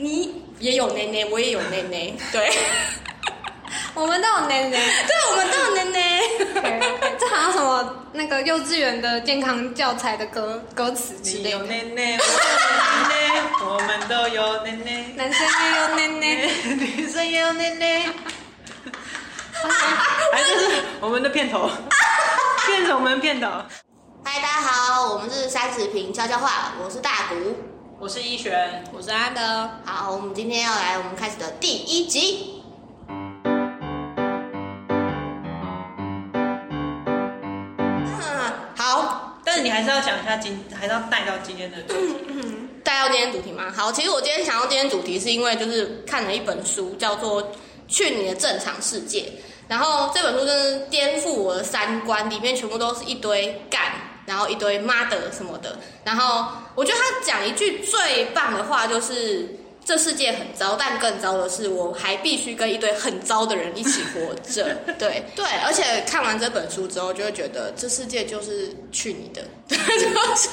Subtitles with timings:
[0.00, 2.56] 你也有奶奶，我也有奶奶， 对，
[3.94, 4.70] 我们都有奶奶。
[4.70, 6.20] 对，我们都有奶奶。
[7.18, 11.94] 这好像什么那个幼稚园的健康教材的歌歌词之你有类的。
[11.96, 12.48] 奶奶，我有
[13.08, 16.48] 奶奶，我们都有奶奶，男生也有奶奶。
[16.76, 17.86] 女生也有奶奶。
[20.32, 21.68] 哎，这是我们的片头，
[22.68, 23.48] 变成我们的片头。
[24.24, 27.56] 嗨，大家好，我们是三十平悄悄话，我是大谷。
[28.00, 29.40] 我是一璇，我是安德。
[29.84, 32.62] 好，我们今天要来我们开始的第一集。
[37.78, 38.22] 嗯，
[38.76, 42.14] 好，但是你还是要讲一下今，还是要带到今天的主题。
[42.84, 43.64] 带到今天主题吗？
[43.76, 47.42] 好，其实我今天想要今天主题，是因为就是看了一本书，叫做
[47.88, 49.22] 《去你的正常世界》，
[49.66, 53.82] 然后这本书真是颠覆我的三观，里面全部都是一堆干，
[54.28, 56.46] 然后一堆 mother 什么的，然后
[56.76, 59.56] 我觉得他讲一句最棒的话就是。
[59.84, 64.76] 这世界很糟，但更糟的是，我还必须跟一堆很糟的人一起活着。
[64.98, 69.76] 对对，而且看完这本书之后，就会觉得这世界就是去你的， 就
[70.36, 70.50] 是。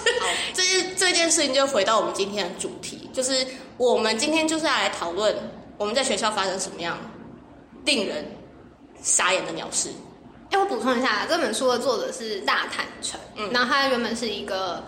[0.54, 3.46] 这件这件事情就回到我们今天的主题，就是
[3.76, 5.36] 我们今天就是要来讨论
[5.78, 6.98] 我们在学校发生什么样
[7.84, 8.26] 令人
[9.02, 9.90] 傻眼的鸟事。
[10.56, 14.82] 哎，我补充一下，这本书的作者是大坦诚，嗯然后他原本是一个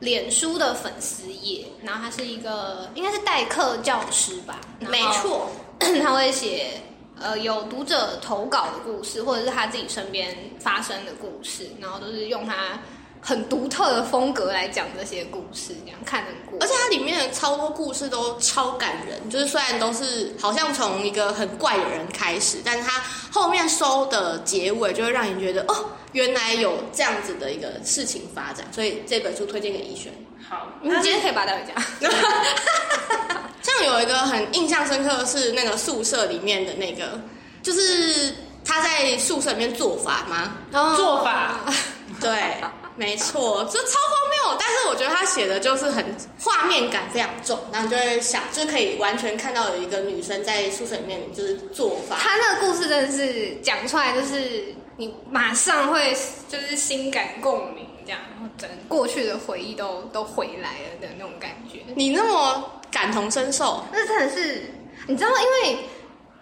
[0.00, 5.48] 脸书的粉丝页，然后他是一个应该是代课教师吧，没错，
[6.02, 6.80] 他会写
[7.20, 12.80] 呃有读者投稿的故事，或者是他自己身边发生的故事，然后都是用他
[13.24, 16.58] 很独特的风格来讲这些故事，这样看得过。
[16.60, 23.00] 而且它里面的超多故事都超感人，就是虽然都是好像从一个很怪的人开始，但是它
[23.30, 30.12] 后面收的结尾就会让你觉得哦，原来有这样子的一个事情发展，所以这本书推荐给逸轩。
[30.48, 31.80] 好，你今天可以把它带回家。
[33.62, 37.20] 像有一个很印象深刻的是那个宿舍里面的那个，
[37.62, 38.34] 就是
[38.64, 40.56] 他在宿舍里面做法吗？
[40.96, 41.60] 做法
[42.20, 42.56] 对，
[42.96, 44.56] 没错，就超荒谬。
[44.58, 46.04] 但是我觉得他写的就是很
[46.38, 52.16] 画面感非常重，然后就会想，就可以完全看到有一个女生在宿舍里面就是做法。
[52.20, 56.14] 他那个故事真的是讲出来，就是你马上会
[56.48, 61.80] 就是心感共鸣，这样，然后整个过去的回忆都都回来了的那种感觉。
[61.94, 64.70] 你那么感同身受，那真的是，
[65.06, 65.78] 你知道，因为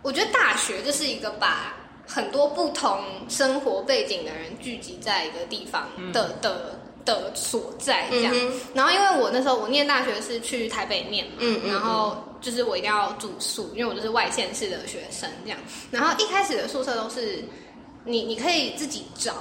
[0.02, 1.74] 我觉得大学就是一个把
[2.12, 2.98] 很多不同
[3.28, 8.34] 生活背景的人聚集在一个地方的、的的所在，这样。
[8.34, 11.34] 嗯然后因为我那时候我念大学是去台北念嘛，
[11.66, 15.58] 然后就是我一定要住宿，因为我就是外县市的学生这样。
[15.90, 17.44] 然后一开始的宿舍都是
[18.04, 19.34] 你你可以自己找。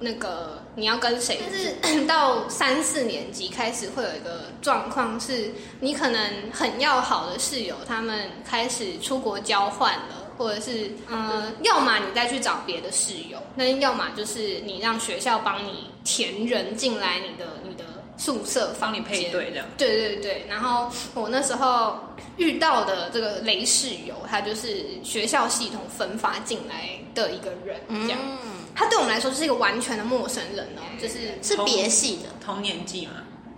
[0.00, 1.38] 那个你要跟谁？
[1.40, 6.20] 但是 到三四年级开始会有一个状况是，你可能
[6.52, 17.84] 很要好的室友，他们开始出国交换了，或者是呃，要么你再去找别的室友，那要么就是你让学校帮你填人进来你的你的
[18.16, 19.66] 宿舍帮你房间配对这样。
[19.76, 21.98] 对对对，然后我那时候
[22.36, 28.18] 遇到的这个雷室友，他就是学校系统分发进来的一个人，这样。
[28.22, 28.38] 嗯，
[28.74, 32.28] 他对我们来说就是一个完全的陌生人哦，就是是别系的。
[32.44, 33.12] 同年纪嘛，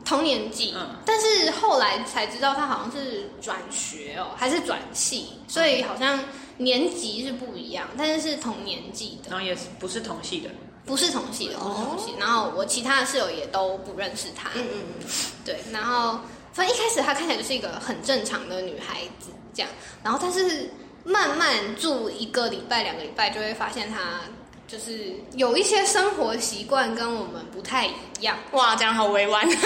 [0.05, 6.19] 同年纪，嗯但是后来才知道他好像是转学哦，还是转系，所以好像
[6.59, 10.51] 年级是不一样，但是是同年纪的，然后也是不是同系的，
[10.85, 12.15] 不是同系的，不是同系。
[12.19, 15.07] 然后我其他的室友也都不认识她，嗯嗯嗯，
[15.45, 16.21] 对，然后
[16.53, 19.71] 反正一开始她看起来就是一个很正常的女孩子这样，
[20.03, 20.71] 然后但是
[21.05, 24.21] 慢慢住一个礼拜、两个礼拜，就会发现她
[24.67, 28.37] 就是有一些生活习惯跟我们不太一样。
[28.53, 29.49] 哇，这样好委婉。
[29.49, 29.57] 对，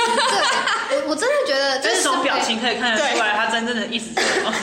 [1.02, 4.54] 我我真的觉得， 就但是从是身为表情可以看得出来他真正的意思是什么。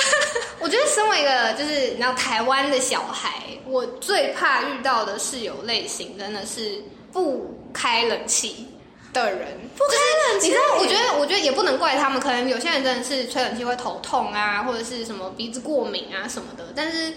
[0.60, 6.82] 我觉得身为一个就是你知道台湾的小孩，我最怕遇到的室友类型真的是
[7.12, 8.66] 不开冷气
[9.12, 9.56] 的人。
[9.76, 16.72] 不开冷气，你知道，我觉得我觉得也不能怪他们，可能有些人真的是吹冷气会头痛啊，或者是什么鼻子过敏啊什么的。
[16.74, 17.14] 但是，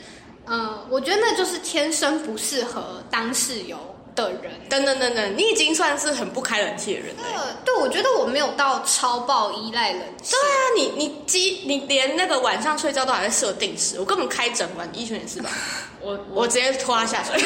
[0.51, 3.77] 呃，我觉得那就是天生不适合当室友
[4.13, 4.51] 的人。
[4.69, 7.23] 等等等等，你已经算是很不开冷气的人了。
[7.23, 10.39] 呃，对，我觉得我没有到超爆依赖冷气对。
[10.39, 15.49] 啊，你你机你连那个晚上睡觉都还在设定时，我根本开整晚，医生也是吧？
[16.03, 17.41] 我我直接拖他下水。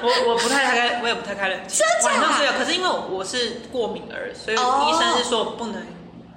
[0.00, 2.52] 我我不太开，我也不太开冷气，晚上睡觉。
[2.56, 5.84] 可是因为我我是过敏儿，所以哦医生是说不能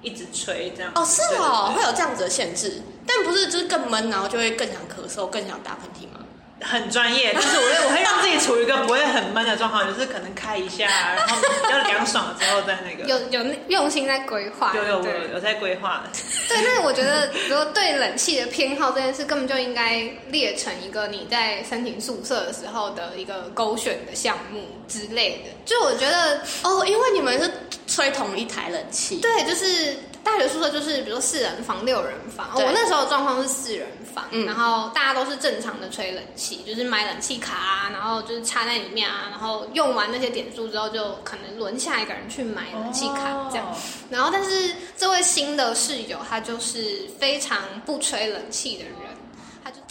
[0.01, 0.92] 一直吹这样。
[0.95, 6.20] 哦，是对哦，会有这样子的限制，但不是就是更闷，然后就会更想咳嗽，更想打喷嚏吗？
[6.61, 10.85] 很专业，就是我会我会让自己处于一个不会很闷的状况，就是可能开一下，
[11.15, 13.07] 然后比较凉爽了之后再那个。
[13.09, 16.03] 有有用心在规划，有有对有有在规划。
[16.47, 25.49] 对，但是我觉得，如果对冷气的偏好这件事，根本就应该列成一个你在申请宿舍的时候的一个勾选的项目之类的。
[25.65, 27.49] 就我觉得，哦，因为你们是
[27.87, 43.65] 吹同一台冷气，对，就是大学宿舍就是比如说四人房、六人房，对我那时候的状况是四人房，嗯然后大家都是正常的吹冷气，就是买冷气卡啊，然后就是插在里面啊，然后用完那些点数之后，就可能轮下一个人去买冷气卡这样。
[43.65, 43.75] 哦
[44.09, 48.93] 然后，但是这位新的室友他就是非常不吹冷气的人，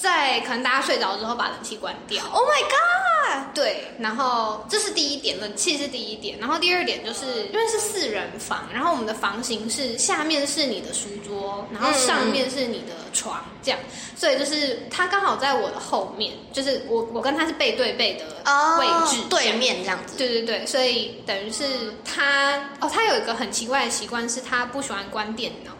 [0.00, 2.24] 在可能大家睡着之后把冷气关掉。
[2.32, 13.78] ，Oh my god，对，然后这是第一点，冷气是第一点，然后第二点就是因为是四人房，然后我们的房型是下面是你的书桌，然后上面是你的床，这样，
[14.16, 18.24] 所以就是他刚好在我的后面，就是我我跟他是背对背的
[18.78, 21.64] 位置，这对面这样子，对对对，所以等于是
[22.04, 25.72] 他哦，他有一个很奇怪的习惯，是他不喜欢关电脑，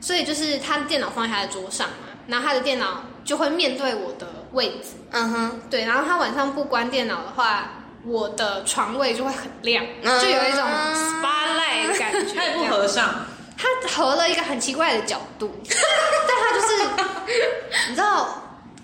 [0.00, 7.70] 所以就是他的电脑放在他的桌上嘛，然后他的电脑就会面对我的位置，嗯哼，对，然后他晚上不关电脑的话，
[8.04, 10.20] 我的床位就会很亮，嗯。
[10.20, 10.62] 就有一种
[10.94, 12.34] spotlight 感觉。
[12.34, 13.26] 他也不合上，
[13.56, 18.28] 他合了一个很奇怪的角度， 但他就是，你知道，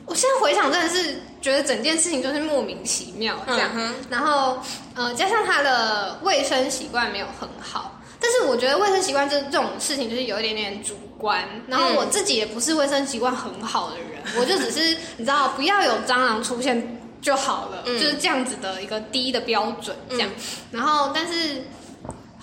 [0.05, 3.71] 我现在回想真的是觉得整件事情就是莫名其妙这样。
[3.75, 4.59] 嗯然后，
[4.95, 11.45] 呃，加上他的卫生习惯没有很好，但是我觉得卫生习惯这这种事情就是有一点点主观。
[11.69, 20.31] 然后我自己也不是卫生习惯很好的人， 我就只是你知道，不要有蟑螂出现就好了，嗯就是这样子的一个低的标准这样。
[20.71, 21.63] 然后，但是。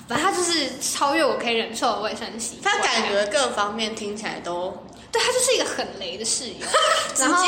[0.06, 4.70] 反正他就是超越我可以忍受的卫生习惯，他感觉各方面听起来都
[5.10, 6.56] 对他就是一个很雷的室友。
[7.18, 7.42] 然后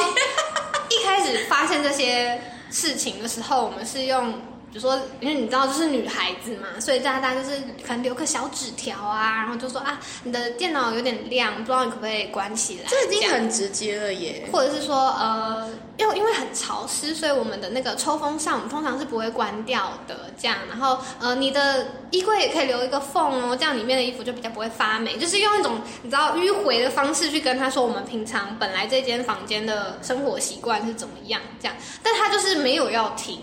[0.89, 2.41] 一开始发现这些
[2.71, 4.33] 事情的时候，我们是用，
[4.75, 7.51] 比如说，因为你知道就是女孩子嘛，所以大家就是
[7.81, 12.81] 可能留个小纸条啊，然后就说啊，你的电脑有点亮，不知道你可不可以关起来？
[12.81, 14.49] 样这已经很直接了耶。
[14.51, 20.57] 或者是说，呃，因为因为很潮湿，所以我们的那个抽风扇我们通常是不会关掉的，这样。
[20.67, 25.15] 然后，呃，你的衣柜也可以留一个缝哦，这样里面的衣服就比较不会发霉。
[25.17, 31.73] 就是用一种你知道迂回的方式去跟他说，我们平常本来这间房间的生活习惯是怎么样，这样。
[32.03, 33.39] 但他就是没有要停，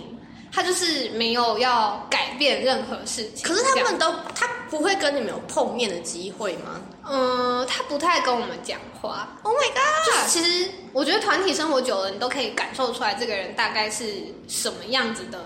[0.52, 3.42] 他就是没有要改变任何事情。
[3.42, 9.28] 可是他们都，他不会跟你们有碰面的机会吗嗯，他不太跟我们讲话。
[9.42, 10.06] ？Oh my god！
[10.06, 14.04] 就其实我觉得团体生活久了，你都可以感受出来这个人大概是
[14.46, 15.40] 什么样子的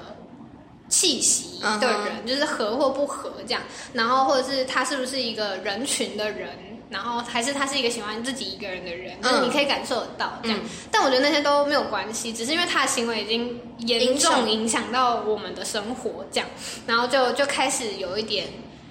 [0.88, 3.62] 气息的人就是合或不合这样。
[3.92, 6.50] 然后或者是他是不是一个人群的人，
[6.88, 10.58] 然后还是他是一个喜欢自己一个人的人，就是你可以感受得到这样。
[10.62, 16.48] 嗯但我觉得那些都没有关系，只是因为他的行为已经严重影响到我们的生活这样，
[16.86, 18.46] 然后就就开始有一点。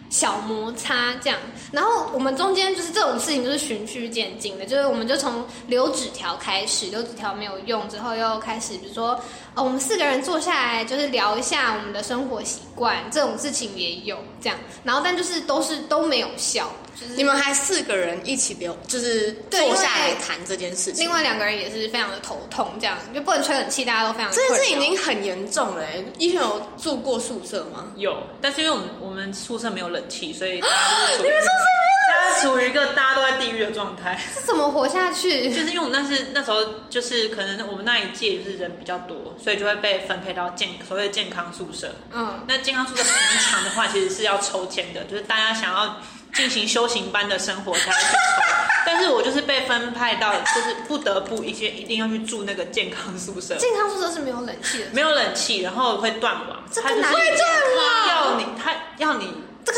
[0.08, 1.38] 小摩擦这样，
[1.72, 9.20] 然后我们中间就是这种事情就是循序渐进的，就是我们就从留纸条开始，留纸条没有用之后，又开始比如说，
[9.56, 16.70] 哦，我们四个人坐下来就是聊一下我们的生活习惯，这种事情也有这样，然后但就是都是都没有笑，
[17.00, 21.06] 就是你们还四个人一起聊，就是坐下来谈这件事情。
[21.06, 26.06] 另外两个人也是非常的头痛，这样就不能吹冷气，大家都非常的这件事情已经很严重了耶。
[26.18, 27.88] 医生有住过宿舍吗？
[27.96, 34.20] 有，但是因为我们我们宿舍没有冷气，所以 大家都是处于大家处于一个大家都在地狱的状态。
[34.34, 35.50] 是怎么活下去？
[35.50, 41.96] 就是因为我们那是那时候就是可能我们那一届就是人比较多，所以就会被分配到健所谓的健康宿舍。
[42.12, 45.98] 嗯，那健康宿舍平常的话其实是要抽签的，就是大家想要
[46.34, 48.42] 进行修行般的生活才会去抽。
[48.88, 56.64] 但是我就是被分派到，就是不得不一些一定要去住那个健康宿舍，健康宿舍是没有冷气的，没有冷气，然后会断网。
[56.72, 57.36] 这他就是跟哪里
[57.76, 59.34] 他要你，他要你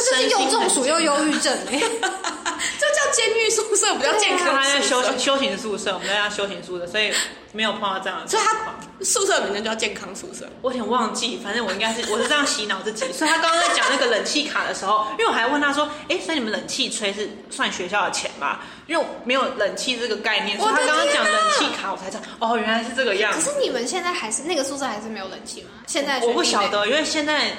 [0.06, 1.80] 这就是又中暑又忧郁症哎、
[2.80, 4.82] 这叫监狱宿舍，不叫健康他在。
[4.82, 7.12] 修修行宿舍，我们在他修行宿舍，所以
[7.52, 8.44] 没有碰到这样的所以。
[8.44, 10.50] 他宿舍名称叫健康宿舍。
[10.62, 13.12] 我有点忘记，反正我应该是我是这样洗脑自己。
[13.14, 23.48] 所以他刚刚在讲那个冷气卡的时候，因为我还问他说：“哎，所以你们冷气吹是算学校的钱吗？”因为我没有冷气这个概念，所以他刚刚讲冷气卡，我才知道哦，原来是这个样子。
[23.48, 25.70] 可是你们现在还是那个宿舍还是没有冷气吗？
[25.86, 27.52] 现在我不晓得，因为现在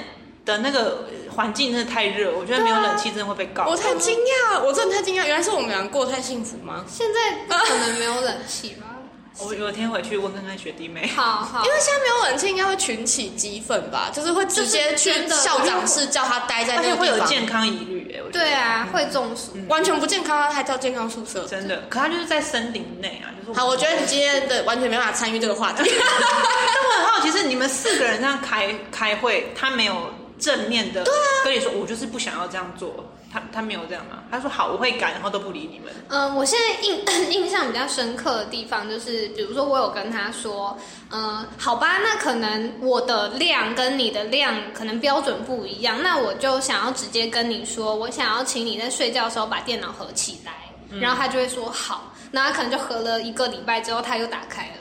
[0.49, 3.65] 的那个环境真的太热，我觉得没有冷气真的会被告。
[3.65, 6.83] 我太惊讶，我真的太惊讶，原来是我们俩过得太幸福吗？
[6.87, 8.85] 现在不可能没有冷气吧？
[9.41, 11.07] 我有天回去问看看学弟妹。
[11.15, 14.11] 好好，因为现在没有冷气，应该会群起激愤吧？
[14.13, 19.51] 就是会直接去校长室叫他待在而且会有那个地方，健康疑虑哎，我觉得对啊，会中暑。
[19.69, 21.45] 完全不健康，还叫健康宿舍。
[21.45, 25.83] 真的，可他就是在森林内啊，就是好，我觉得你今天的完全没办法参与这个话题。
[25.87, 31.05] 但我很好奇，是你们四个人这样开开会，他没有正面的
[31.43, 34.23] 跟你说，我就是不想要这样做，他他没有这样吗？
[34.31, 35.93] 他说好，我会改，然后都不理你们。
[36.07, 40.77] 嗯，我现在印 印象比较深刻的地方就是，比如说我有跟他说，
[41.11, 50.53] 嗯，好吧，那可能我的量跟你的量可能标准不一样，那我就想要直接跟你说，我想要请你在睡觉的时候把电脑合起来，
[50.99, 54.73] 然后他就会说好，那他可能就合了一个礼拜之后，他又打开了，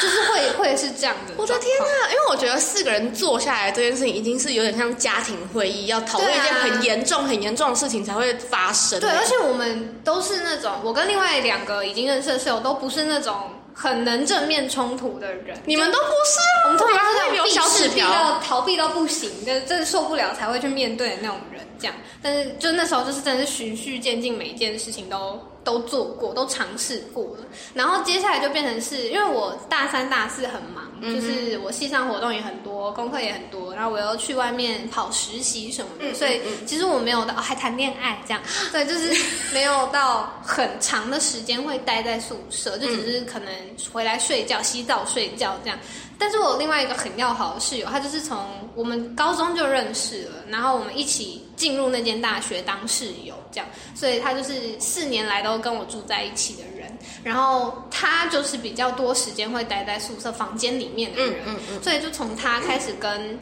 [0.00, 1.34] 就是会会是这样的。
[1.36, 2.10] 我的天呐！
[2.10, 9.00] 因为我觉得四个人坐下来这件事情，已经是有点像家庭会议，要讨论一件很严重、很严重的事情才会发生。
[9.00, 15.58] 对，而且我们都是那种，我跟另外两个已经认识的室友都不是那种很能正面冲突的人。
[15.64, 18.10] 你们都不是啊，我们通常是那种避世避小纸条。
[18.10, 21.94] 到逃避到不行，就是真的受不了才会去面对的那种人，这样。
[22.22, 27.44] 但是就那时候就是真的是循序渐进，每一件事情都都做过，都尝试过了。
[27.74, 38.42] 然后接下来就变成是因为我大三大四很忙，就是我系上活动也很多，功课也很多，然后我又去外面跑实习什么的，所以其实我没有到、哦还谈恋爱这样，
[38.72, 39.12] 对，就是
[39.52, 43.52] 没有到很长的时间会待在宿舍，就只是可能
[43.92, 45.78] 回来睡觉、洗澡、睡觉这样。
[46.22, 48.38] 但是我有另外一个很要好的室友，他就是从
[48.76, 56.96] 我们高中就认识了，然后我们一起进入那间大学当室友，这样，所以他就是四年来都跟我住在一起的人。
[57.24, 63.36] 然后他就是比较多时间会待在宿舍房间里面的人，嗯嗯嗯所以就从他开始跟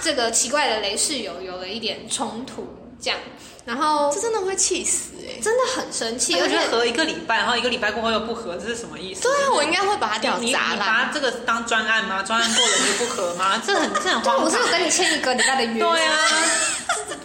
[0.00, 2.66] 这个奇怪的雷室友有了一点冲突，
[2.98, 3.20] 这样，
[3.66, 9.22] 然后这真的会气死哎、真的很生气，而且我觉得合一个礼拜，然后一个礼拜过后又不合，这是什么意思？
[9.22, 10.76] 对啊，我应该会把它掉你你砸烂。
[10.76, 12.22] 你把这个当专案吗？
[12.22, 13.60] 专案过了就不合吗？
[13.66, 14.44] 这 很这很荒唐。
[14.44, 16.18] 我是有跟你签一个礼拜的约，对啊，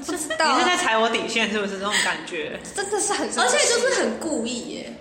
[0.05, 1.77] 不知道，你是在踩我底线是不是？
[1.77, 2.59] 这种感觉。
[2.75, 4.93] 真的是很生气，而且就是很故意耶，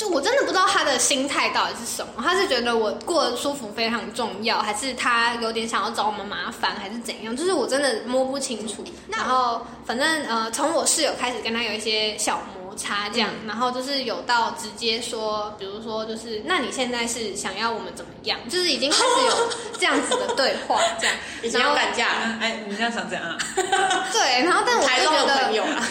[0.00, 7.36] 就我真的不知道他的心态到底是什么，他是觉得我过得舒服非常重要，还是他有点想要找我们麻烦，还是怎样？
[7.36, 8.82] 就是我真的摸不清楚。
[9.10, 18.38] 然后反正呃，从我室友开始跟他有一些小摩擦，这样，然后就是有到直接说，比如说就是，那你现在是想要我们怎么样？
[18.48, 22.38] 就是已经开始有 这样子的对话，这样，已经要干架了。
[22.40, 23.36] 哎，你这样想怎样啊？
[24.10, 25.86] 对，然后但我台中有就觉得朋友啊，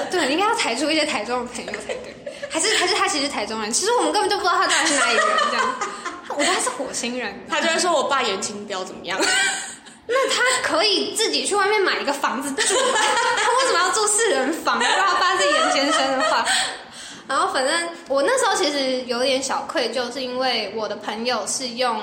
[0.10, 2.14] 对，应该要抬出一些台中的朋友才对，
[2.54, 5.74] 还是还是他其实是台中人，其实我们根本就不知道他到底是哪里人，这样。
[6.30, 9.20] 我觉得他是火星人，他就会说我爸严清标怎么样？
[10.06, 14.78] 那他可以自己去外面买一个房子住，他为什么要住四人房？
[14.78, 16.46] 不知道爸是严先生的话。
[17.26, 22.00] 然后反正我那时候其实有点小愧疚，是因为我的朋友是用。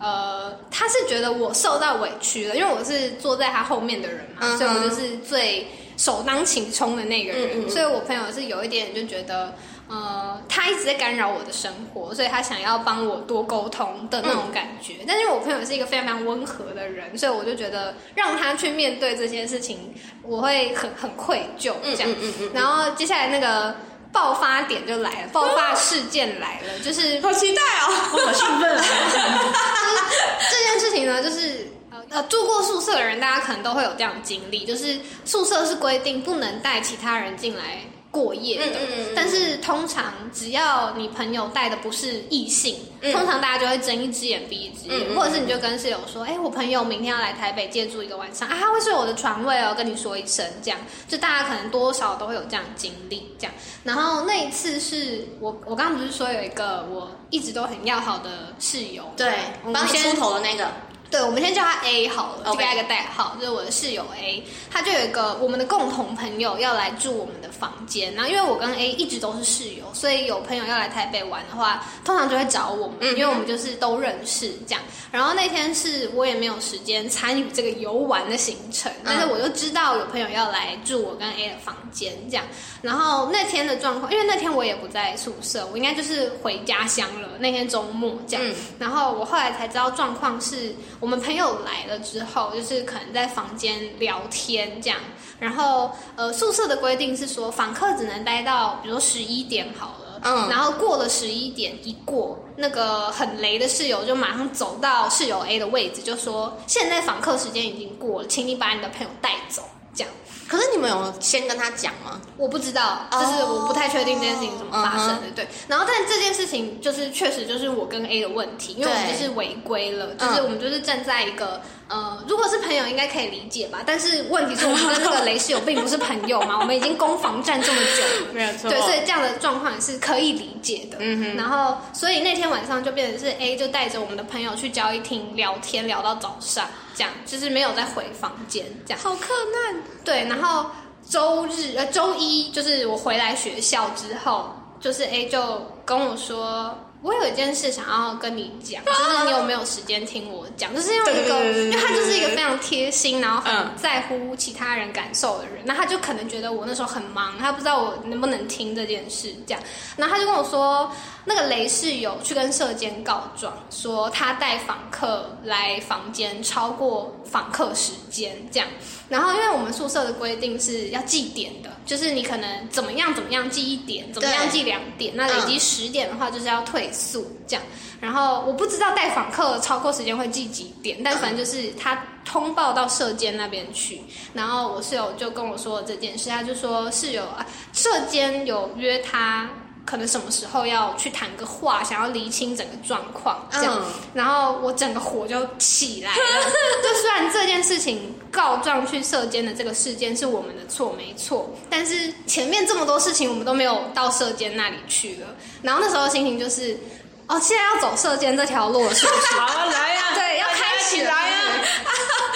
[0.00, 9.52] 呃，他是觉得我受到委屈了，因为我是坐在他后面的人嘛，嗯所以我就是最首当其冲的那个人，嗯嗯嗯所以我朋友是有一点就觉得，
[9.88, 14.96] 呃，他一直在干扰我的生活，所以他想要帮我多沟通的那种感觉。
[15.06, 22.10] 但是我朋友是一个非常非常温和的人，所以我就觉得让他去面对这些事情，我会很很愧疚这样。
[22.10, 23.74] 嗯嗯嗯嗯然后接下来那个
[24.12, 27.88] 爆发点就来了，爆发事件来了，就是好期待哦！
[28.12, 28.84] 我好兴奋啊！
[30.50, 37.80] 这件事情呢，就是呃呃，住过宿舍的人，大家可能都会有这样的经历，就是宿舍是规定不能带其他人进来
[38.10, 39.12] 过夜的，嗯嗯嗯嗯。
[39.14, 43.12] 但是通常只要你朋友带的不是异性，嗯。
[43.12, 53.54] 通常大家就会睁一只眼闭一只眼，或者是你就跟室友说，哎、我朋友明天要来台北借住一个晚上啊，他会睡我的床位哦，跟你说一声，这样，就大家可能多少都会有这样的经历，这样。
[53.84, 59.32] 然后那一次是我我刚刚不是说有一个我一直都很要好的室友，对
[59.64, 60.70] 我，们先帮你出头的那个，
[61.10, 74.82] 对，我们先叫他 A 好了，就给他一个代号，就是我的室友 A，他就有一个我们的共同朋友要来住我们的房间，然后因为我跟 A 一直都是室友，所以有朋友要来台北玩的话，通常就会找我们，嗯因为我们就是都认识这样。
[75.10, 82.44] 然后那天是我也没有时间参与这个游玩的行程，但是我就知道有朋友要来住我跟 A 的房间这样。
[82.82, 87.28] 然后那天的状况，因为那天我也不在宿舍，我应该就是回家乡了。
[87.38, 94.98] 那天周末这样，嗯然后我后来才知道状况是我们朋友来了之后，就是可能在房间聊天这样。
[95.38, 100.20] 然后呃，宿舍的规定是说，访客只能待到比如说十一点好了。
[100.24, 109.62] 嗯然后过了十一点一过，那个很雷的室友就马上走到室友 A 的位置，就说现在访客时间已经过了，请你把你的朋友带走，
[109.94, 110.12] 这样。
[110.48, 112.20] 可是你们有先跟他讲吗？
[112.36, 115.46] 我不知道，哦就是我不太确定这件事情怎么发生的嗯，对。
[115.68, 130.98] 然后，但这件事情就是确实就是我跟 A 的问题，因为我们就是违规了，嗯就是我们就是站在一个呃，如果是朋友应该可以理解吧，但是问题是我们跟那个雷室友并不是朋友嘛， 我们已经攻防战这么久了，没有错对，所以这样的状况也是可以理解的。
[131.00, 139.00] 嗯哼然后，所以那天晚上就变成是 A 就带着我们的朋友去交易厅聊天，聊到早上，这样就是没有再回房间，这样。
[139.02, 139.82] 好困难。
[140.04, 140.66] 对，然后
[141.08, 146.76] 周日呃周一就是我回来学校之后，就是 A 就跟我说。
[147.00, 150.74] 我有一件事想要跟你讲， 就是你有没有时间听我讲？
[150.74, 155.62] 就是因为一个，因为他就是一个非常贴心，然后很嗯在乎其他人感受的人。
[155.64, 159.62] 那他就可能觉得我那时候很忙，他不知道我能不能听这件事，这样。
[159.96, 160.90] 然后他就跟我说，
[161.24, 168.68] 那个雷室友去跟社监告状，说他带访客来房间超过访客时间，这样。
[169.08, 177.62] 然后因为我们宿舍的规定是要记点的，就是你可能怎么样怎么样记一点，怎么样记两点，那累积十点的话就是要退宿这样。
[178.00, 184.00] 然后我不知道带访客超过时间会记几点，但反正就是他通报到社监那边去，
[184.32, 189.48] 然后我室友就跟我说这件事，他就说室友啊，社监有约他。
[189.88, 193.84] 可能什么时候要去谈个话，想要厘清整个状况，这样，嗯。
[194.12, 196.50] 然后我整个火就起来了。
[196.84, 205.28] 就虽然这件事情告状去射监的这个事件是我们的错，没错，但是前面这么多事情我们都没有到射监那里去了。
[205.62, 206.78] 然后那时候心情就是，
[207.26, 209.40] 哦，现在要走射监这条路了，是不是？
[209.40, 211.38] 好来呀、对，要开起来呀、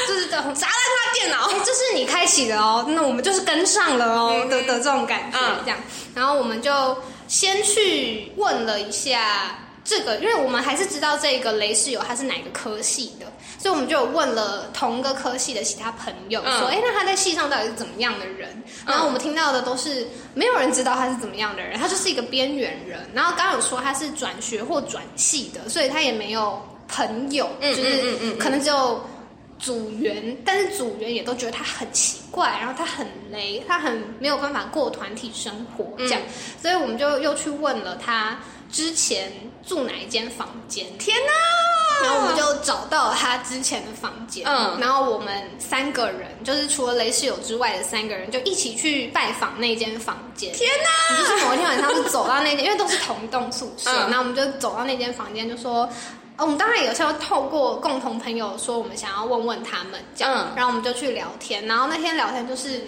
[0.09, 1.51] 就是这种砸烂他电脑。
[1.51, 4.49] 哎，这是你开启的哦，那我们就是跟上了哦嗯。
[4.49, 5.59] 的的这种感觉，嗯。
[5.67, 5.79] 这样，
[6.15, 6.97] 然后我们就
[7.33, 13.25] 先去问了一下这个，因为我们还是知道这个雷室友他是哪个科系的，
[13.59, 18.63] 所以我们就有问了同个科系的其他朋友，嗯说，哎，那他在系上到底是怎么样的人？
[18.87, 23.01] 然后我们听到的都是没有人知道他是怎么样的人，他就是一个边缘人。
[23.15, 29.03] 然后刚刚有说他是转学或转系的，所以他也没有朋友，嗯就是可能只有。
[29.63, 36.21] 组员，但是组员也都觉得他很奇怪，然后他很雷，他很没有办法过团体生活这样，
[36.61, 38.37] 所以我们就又去问了他
[38.73, 39.33] 之前
[39.65, 42.03] 住哪一间房间，天哪！
[42.03, 50.53] 然后我们就找到了他之前的房间，嗯然后我们三个人，就是除了雷室友之外的三个人，就一起去拜访那间房间。
[50.53, 51.17] 天哪！
[51.17, 55.89] 就是某一天晚上就走到那间，因为都是同一栋宿舍，嗯然后我们就走到那间房间，就说。
[56.37, 61.67] 呃我们当然有时候透过共同朋友说，我们想要问问他们这样，嗯然后我们就去聊天。
[61.67, 62.81] 然后那天聊天就是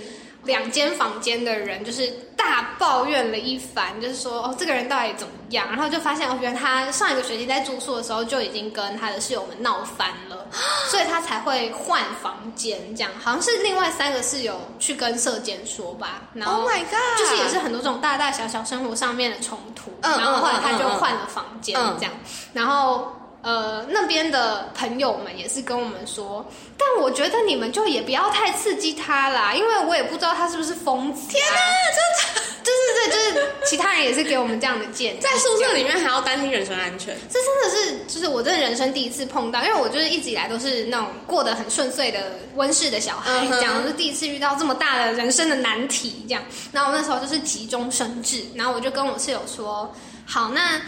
[0.44, 5.68] 两间房间的人就是大抱怨了一番，就是说哦这个人到底怎么样？
[5.68, 10.46] 然后就发现哦，原来他上一个学期在住宿的时候就已经跟他的室友们闹翻了，
[10.88, 13.10] 所以他才会换房间这样。
[13.22, 17.18] 好像是另外三个室友去跟社监说吧，然后 Oh my god！
[17.18, 22.12] 就是也是很多这种大大小小生活上面的冲突，嗯然后后来他就换了房间嗯这样，
[22.54, 23.14] 然后。
[23.44, 26.44] 呃，那边的朋友们也是跟我们说，
[26.78, 31.30] 但我觉得你们就也不要太刺激他啦，因为我也不知道他是不是疯子、啊。
[31.30, 31.58] 天哪，
[31.94, 37.70] 真的，就是对，就是其他人也是给我们这样的建议， 在宿舍里面还要担心人身安全，这真的
[38.08, 46.42] 是，就是我真的人生第一次碰到，因为我就是一直以来都是那种过得很顺遂的温室的小孩，这样，我是第一次遇到这么大的人生的难题，这样。
[46.72, 50.80] 然后我那时候就是急中生智，然后我就跟我室友说，好，那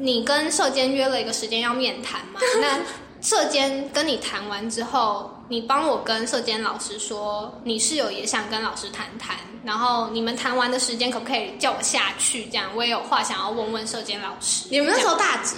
[0.00, 2.40] 你跟社监约了一个时间要面谈嘛？
[2.60, 2.78] 那
[3.22, 12.46] 社监跟你谈完之后，你帮我跟社监老师说，你室友也想跟老师谈谈，然后你们谈完的时间可不可以叫我下去？
[12.46, 14.66] 这样我也有话想要问问社监老师。
[14.70, 15.56] 你们那时候大几？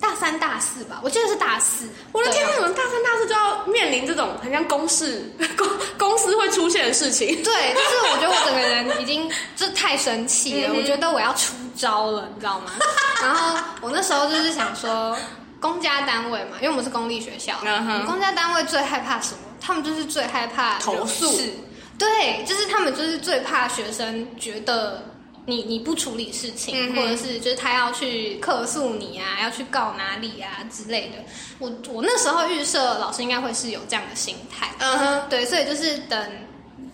[0.00, 1.88] 大三、大四吧，我记得是大四。
[2.12, 7.28] 我的天为什么大三、大四就要面临这种很像公事 公公司会出现的事情。
[7.42, 12.72] 对，就是我觉得我整个人已经这太生气了，我觉得我要出招了，你知道吗？
[13.22, 15.16] 然后我那时候就是想说，
[15.60, 19.40] 公家单位嘛，因为我们是公立学校，嗯公家单位最害怕什么？
[19.60, 21.52] 他们就是最害怕投诉是，
[21.98, 25.02] 对，就是他们就是最怕学生觉得。
[25.48, 31.14] 你你不处理事情，嗯或者是就是他要去客诉你啊，要去告哪里啊之类的。
[31.58, 36.30] 我我那时候预设老师应该会是有这样的心态，嗯哼，对，所以就是等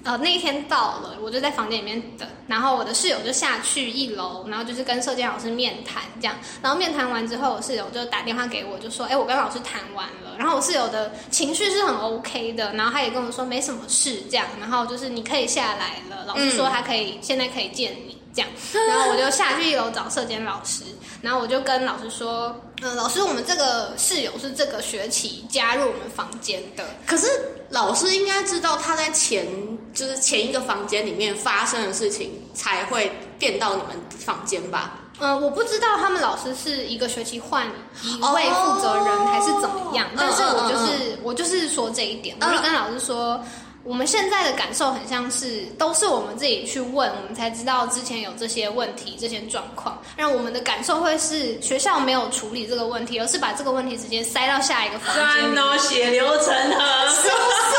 [0.05, 18.14] 呃那一天到了，我就在房间里面等，然后我的室友就下去一楼，然后就是跟射箭老师面谈这样，然后面谈完之后，我室友就打电话给我，就说，哎，我跟老师谈完了，然后我室友的情绪是很 OK 的，然后他也跟我说没什么事这样，然后就是你可以下来了，老师说他可以、现在可以见你。
[18.35, 18.51] 这样，
[18.89, 20.83] 然后我就下去一楼找射监老师，
[21.23, 26.85] 然后我就跟老师说，嗯，老师，我们这个室友是这个学期加入我们房间的。
[27.07, 27.29] 可是
[27.71, 29.47] 老师应该知道他在前
[29.95, 34.99] 就是前一个房间里面发生的事情，才会变到你们房间吧？
[35.21, 37.65] 嗯，我不知道他们老师是一个学期换
[38.03, 43.41] 一位负责人还是怎么样，但是我就是我就是说这一点，我就跟老师说。
[43.87, 50.01] 我们现在的感受很像是，都是我们自己去问，我们才知道之前有这些问题、这些状况。
[50.17, 57.75] 让我们的感受会是学校没有处理这个问题，而是把这个问题直接塞到下一个房间里，血流成河，是不是？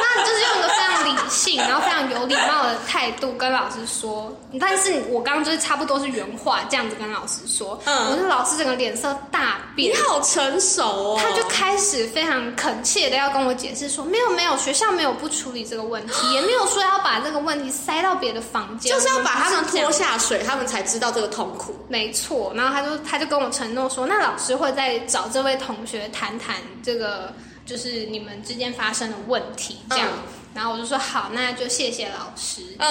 [0.00, 4.32] 那就是用一个非常理性，然后非常有礼貌的态度跟老师说。
[4.60, 11.20] 但是我刚刚就是差不多是原话这样子跟老师说，嗯，我说老师整个脸色大变，你好成熟哦。
[11.20, 15.32] 他就开始非常恳切的要跟我解释说，没有没有，学校没有不。
[15.32, 21.74] 处理这个问题，也没有说要把这个问题塞到别的房间，就是要把他们拖下水，他们才知道这个痛苦。
[21.88, 27.32] 没错，然后他就他就跟我承诺说，那老师会再找这位同学谈谈这个，
[27.64, 30.06] 就是你们之间发生的问题，这样。
[30.54, 32.62] 然后我就说好，那就谢谢老师。
[32.78, 32.88] 嗯。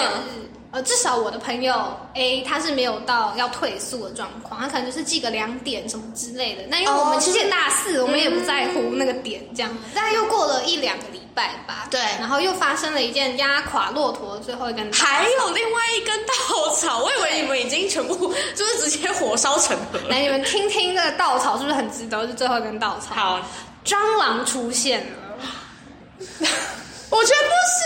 [0.73, 6.63] 呃，至少我的朋友 A 他是没有到要退宿的状况，他可能就是记个两点什么之类的。
[6.69, 9.77] 那因为我们其实大四，我们也不在乎那个点这样。
[9.93, 17.03] 但又过了一两个礼拜吧，对，然后又发生了一件压垮骆驼的最后一根，还有另外一根稻草。
[17.03, 19.99] 我以为你们已经全部就是直接火烧成河。
[20.07, 22.25] 来，你们听听这个稻草是不是很值得？
[22.25, 23.13] 是最后一根稻草。
[23.13, 23.41] 好，
[23.83, 26.37] 蟑螂出现了，
[27.11, 27.79] 我觉得不行，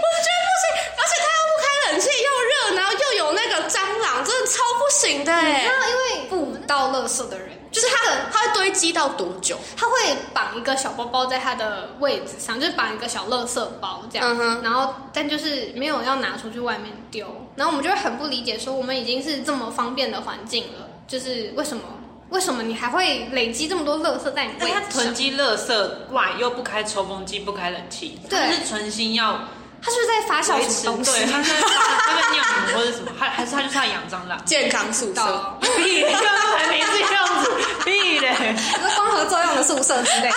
[0.00, 0.64] 我觉得不行，
[0.96, 1.34] 而且他。
[1.86, 5.64] 冷气又热，然后又有那个蟑螂，真的超不行的哎！
[5.64, 9.58] 因为不倒垃圾的人，就是他的，他会堆积到多久？
[9.76, 9.92] 他会
[10.32, 17.26] 绑一个小包包在他的位置上，就是绑一个小垃圾包这样，嗯哼然后但就是没有要拿出去外面丢。
[17.54, 21.82] 然后我们就会很不理解，说我们已经是这么方便的环境了，就是为什么
[22.34, 24.90] 为什么你还会累积这么多垃圾在你位置上？
[24.90, 29.38] 囤积垃圾外又不开抽风机，不开冷气，对，是存心要。
[29.80, 31.12] 他是在发酵什么东西？
[31.12, 32.44] 对，他在他在酿
[32.74, 34.44] 或者什么，还还是他就是在养蟑螂？
[34.44, 35.56] 健康宿舍？
[35.60, 37.52] 屁，刚刚还没这样子，
[37.84, 38.56] 屁嘞！
[38.96, 40.34] 光合作用的宿舍之类的。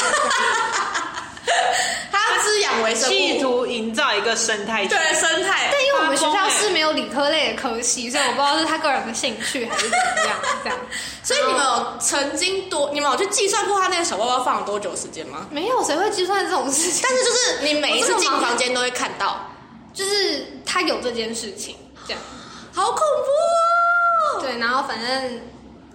[2.12, 4.86] 它滋养微生物，企图营造一个生态。
[4.86, 5.69] 对，生态。
[5.71, 10.38] 但因为我们学校是没有理科类的科系，所以我不知道是他个人的兴趣还是怎么样。
[10.63, 10.79] 这样，
[11.23, 15.47] 所以你们有曾经多，你们有去计算过他那个小包包放了多久时间吗？
[15.49, 17.01] 没有，谁会计算这种事情？
[17.03, 19.49] 但是就是你每一次进房间都会看到，
[19.93, 21.75] 就是他有这件事情，
[22.07, 22.21] 这样，
[22.73, 24.41] 好恐怖。
[24.41, 25.41] 对，然后反正。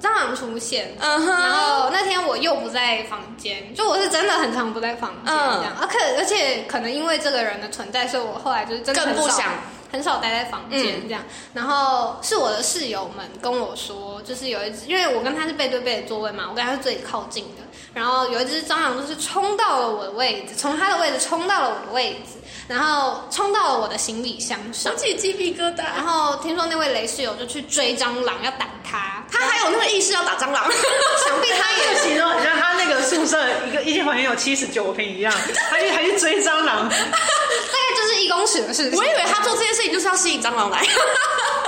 [0.03, 9.51] 蟑螂出现，然后那天我又不在房间，就我是真的很常不在房间这样，而可而且可能因为这个人的存在，所以我后来就是真的更不想。
[9.93, 11.23] 很少待在房间这样。
[11.53, 17.63] 然后是我的室友们跟我说，就是有一只，因为我跟他是背对背的座位嘛，我跟他是最靠近的。
[17.95, 22.39] 然后有一只蟑螂就是冲到了我的位置，从他的位置冲到了我的位置。
[22.69, 25.79] 然后冲到了我的行李箱上，起鸡皮疙瘩。
[25.79, 29.23] 然后听说那位雷室友就去追蟑螂，要打他。
[29.31, 30.65] 他还有那个意识要打蟑螂，
[31.27, 35.35] 想必他也形容很像他那个宿舍一个一间房间有七十九平一样，
[35.71, 38.99] 他去还去追蟑螂，大概就是一公尺的事情。
[38.99, 40.87] 我以为他做这件事情就是要吸引蟑螂来，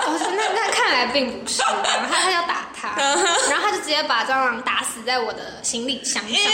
[0.06, 1.60] 那那看来并不是，
[2.08, 3.00] 他他要打他，
[3.50, 6.52] 然后他就直接把蟑螂打死在我的行李箱上。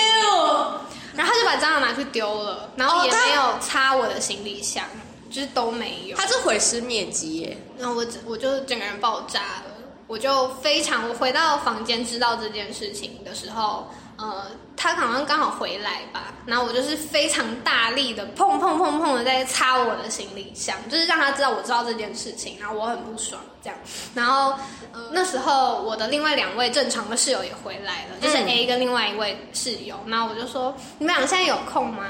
[1.15, 4.85] 然后他就把蟑螂拿去丢了，然后也没有擦我的行李箱，
[5.31, 6.17] 就是都没有。
[6.17, 7.59] 他是毁尸灭迹耶！
[7.79, 9.75] 然后我我就整个人爆炸了，
[10.07, 13.91] 我就非常我回到房间知道这件事情的时候。
[14.21, 23.79] 呃，他好像刚好回来吧，然后我就是非常大力的碰碰碰碰的在擦我的行李箱，就是让他知道我知道这件事情，然后我很不爽这样。
[24.15, 24.53] 然后
[24.93, 32.05] 呃那时候我的另外两位正常的室友也回来了，就是 A 跟另外一位室友，然后我就说你们俩现在有空吗？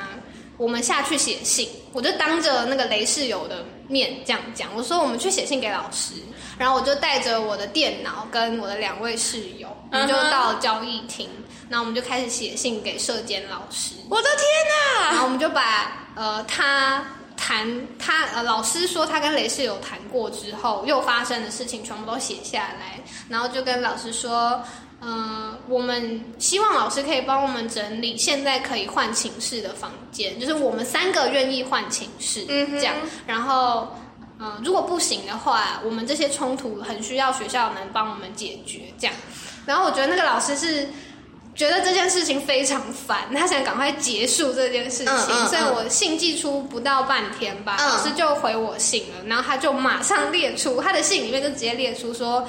[0.56, 6.12] 我们下去写信，我就当着那个雷室友的面这样讲，我说我们去写信给老师，
[6.58, 11.26] 然后我就带着我的电脑跟我的两位室友，我们就到交易厅。
[11.72, 13.94] 那我们就开始写信给社监老师。
[14.08, 15.10] 我的天哪！
[15.12, 17.00] 然后我们就把呃他
[17.36, 17.64] 谈
[17.96, 24.60] 他呃老师说他跟雷士有谈过之后又发生的事情全部都写下来，然后就跟老师说，
[25.00, 32.96] 嗯，我们希望老师可以帮我们整理现在可以换寝室的房间，就是我们三个愿意换寝室，嗯，这样。
[33.28, 33.96] 然后
[34.40, 39.14] 嗯，如果不行的话，我们这些冲突很需要学校能帮我们解决，这样。
[39.64, 40.88] 然后我觉得那个老师是。
[41.54, 52.48] 觉得这件事情非常烦，他想赶快结束这件事情，所以我信寄出不到半天吧，老师就回我信了，然后他就马上列出他的信里面就直接列出说，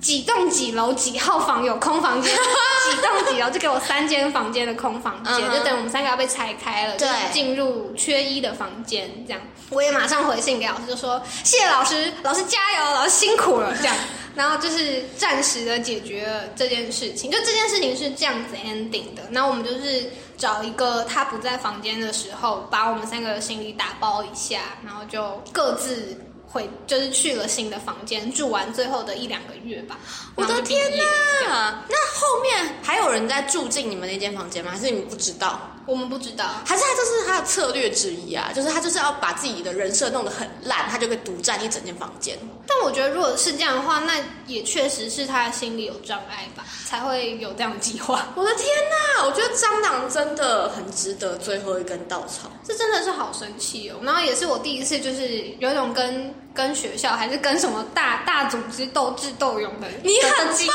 [0.00, 2.32] 几栋几楼几号房有空房间，
[2.88, 9.42] 几栋几楼就给我三间房间的空房间，嗯就等我们三个要被拆开了，就是进入缺一的房间这样。
[9.70, 13.94] 我也马上回信给老师，就说谢谢老师，老师加油，老师辛苦了这样。
[14.36, 19.22] 然后就是暂时的解决了这件事情，就这件事情是这样子 ending 的。
[19.32, 20.04] 然后我们就是
[20.36, 29.98] 找一个他不在房间的时候，把我们三个的行李打包一下，然后就各自回，就是去了新的房间，住完最后的一两个月吧。
[30.34, 31.82] 我的天哪！
[31.88, 34.70] 那后面还有人在住进你们那间房间吗？
[34.70, 35.72] 还是你们不知道？
[35.86, 38.50] 我们不知道，还是他这是他的策略之一啊？
[38.54, 42.36] 就是他就是要把自己的人设弄得很烂，他就可以独占一整间房间。
[42.66, 44.14] 但我觉得如果是这样的话，那
[44.46, 48.28] 也确实是他心理有障碍吧，才会有这样计划。
[48.34, 49.24] 我的天呐！
[49.24, 52.50] 我觉得蟑螂真的很值得最后一根稻草。
[52.66, 53.96] 这真的是好神奇哦！
[54.02, 60.74] 然后也是我第一次，就是有一种跟跟学校还是跟什么大大组织斗智斗勇的你很的经验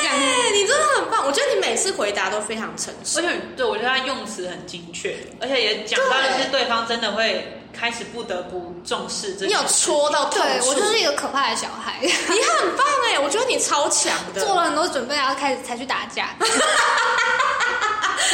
[0.00, 0.22] 这样子。
[0.22, 1.26] 哎，你真的很棒！
[1.26, 3.18] 我觉得你每次回答都非常诚实。
[3.18, 9.46] 而且对我觉得他用词很精确，而且也讲到就是对方真的会开始不得不重视这。
[9.46, 13.18] 你有戳到痛处，对我就是一个可怕的小孩，你很棒哎！
[13.18, 14.44] 我觉得你超强的。
[14.44, 16.28] 做了很多准备，然后开始才去打架。
[16.38, 16.48] 可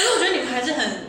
[0.02, 1.07] 是我觉得你们还是很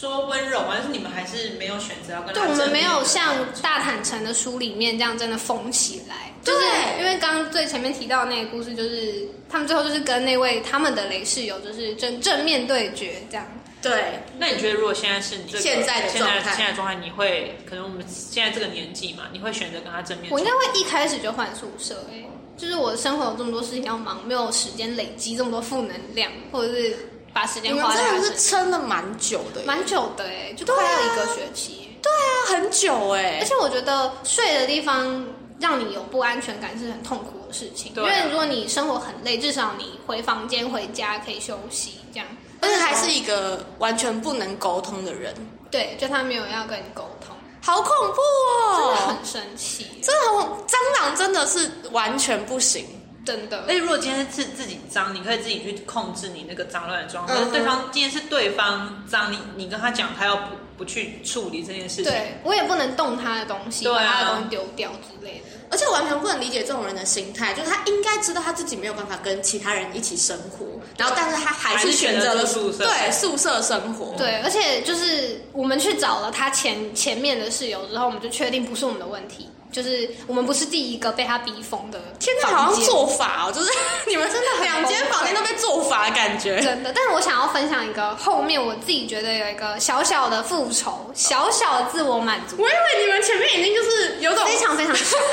[0.00, 7.00] 说温柔嘛，就是你们还是没有选择要跟他对，我们没有像大坦诚的书里面这样真的疯起来，就是对。
[7.00, 13.46] 因为刚刚最前面提到的那个故事，就是他们最后就是跟那位他们的雷室友就是正正面对决这样。
[13.82, 20.32] 对，那你觉得如果现在是你这个现在的现在状态现在的状态，你会可能我们现在这个年纪嘛，你会选择跟他正面？
[20.32, 26.96] 我应该会一开始就换宿舍、欸，就是我的生活有这么多事情要忙，没有时间累积这么多负能量，或者是
[27.32, 28.50] 把时间花在他真的是。
[28.50, 31.88] 撑了蛮久的，蛮久的哎、就快要一个学期。
[32.02, 33.44] 对啊，很久哎而。
[33.44, 35.26] 且我觉得睡的地方
[35.58, 42.26] 让你有不安全感是很痛苦的事情，对啊因为如果你生活很累，至少你回房间回家可以休息，这样。
[42.62, 45.34] 而且还是一个完全不能沟通的人，
[45.70, 49.06] 对，就他没有要跟你沟通，好恐怖哦真的哦！
[49.08, 52.86] 很生气，真的很蟑螂真的是完全不行。
[53.24, 53.68] 真的而。
[53.68, 57.34] 且如果今天是自己脏，你可以自己去控制你那个脏乱的状态。
[57.34, 65.44] 嗯可是对方今天是对方脏，你你跟他讲，他要不不去处理这件事情，对我也不能动他的东西，对啊把他的东西丢掉之类的。
[65.72, 70.66] 而且完全不能理解这种人的心态，就是他应该知道他自己没有办法跟其他人一起生活，
[70.98, 74.12] 然后但是他还是选择了宿舍对宿舍生活。
[74.18, 83.70] 对，而且就是我们去找了他前前面的室友之后，我们就确定不是我们的问题，就是我们不是第一个被他逼疯的天哪，好像做法哦，就是
[84.08, 86.60] 你们真的很两间房间都被做法的感觉。
[86.60, 95.16] 真的，但是我想要分享一个后面我自己觉得有一个小小的复仇，小小的自我满足，我以为你们前面已经就是有种非常非常小。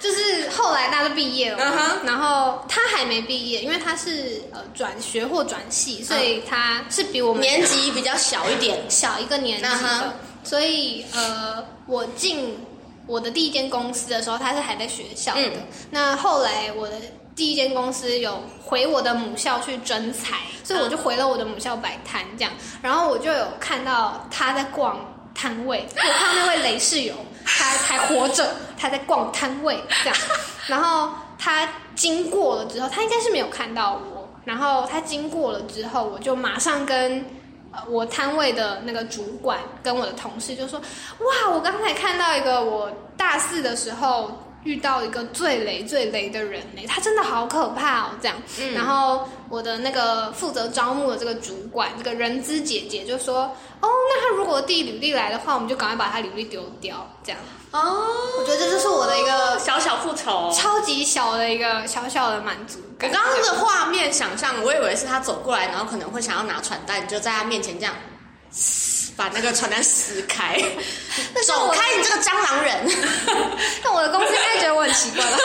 [0.00, 1.58] 就是后来大家都毕业了
[2.04, 8.82] 然后他还没毕业，因为他是呃转学或转系，所以他是比我们年级比较小一点。
[8.88, 9.68] 小一个年级
[10.42, 12.56] 所以呃，我进
[13.06, 15.42] 我的第一间公司的时候，他是还在学校的。
[15.42, 16.94] 嗯那后来我的
[17.34, 24.98] 第一间公司有回我的母校去征才，所以我就回了我的母校摆摊这样，然后我就有看到他在逛
[25.34, 30.18] 摊位， 我看到那位雷室友，他还活着，他在逛摊位这样，
[30.68, 37.24] 然后他经过了之后，他应该是没有看到我，然后他经过了之后，我就马上跟。
[37.88, 40.80] 我摊位的那个主管跟我的同事就说
[41.20, 44.30] ：“哇，我刚才看到一个我大四的时候
[44.64, 53.44] 遇到一个最雷最雷的人呢，他真的好可怕哦。”这样，嗯然后我的那个负责招募的这个主管，这个人资姐姐就说
[53.80, 58.06] ：“哦，那他如果递履历来的话，我们就赶快把他履历丢掉。”这样，哦，
[58.38, 60.52] 我觉得这就是我的一个小小复仇。
[60.52, 62.94] 超级小的一个小小的满足我。
[62.98, 67.94] 刚刚的画面想象，我以为是他走过来，然后可能会想要拿传单，你就在他面前这样
[68.50, 70.60] 撕把那个传单撕开，
[71.46, 72.88] 走开，你这个蟑螂人！
[73.84, 75.36] 那我的公司应该觉得我很奇怪吧？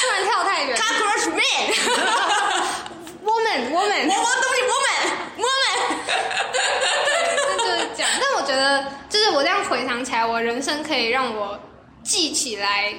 [0.00, 0.76] 突然跳太远。
[0.78, 5.02] Cockroach man，woman woman，我我对不起，woman
[5.38, 5.78] woman。
[7.46, 8.10] 那就是这样。
[8.20, 11.58] 但我觉得，就是我这样回想起来，我人生可以让我
[12.04, 12.94] 记起来，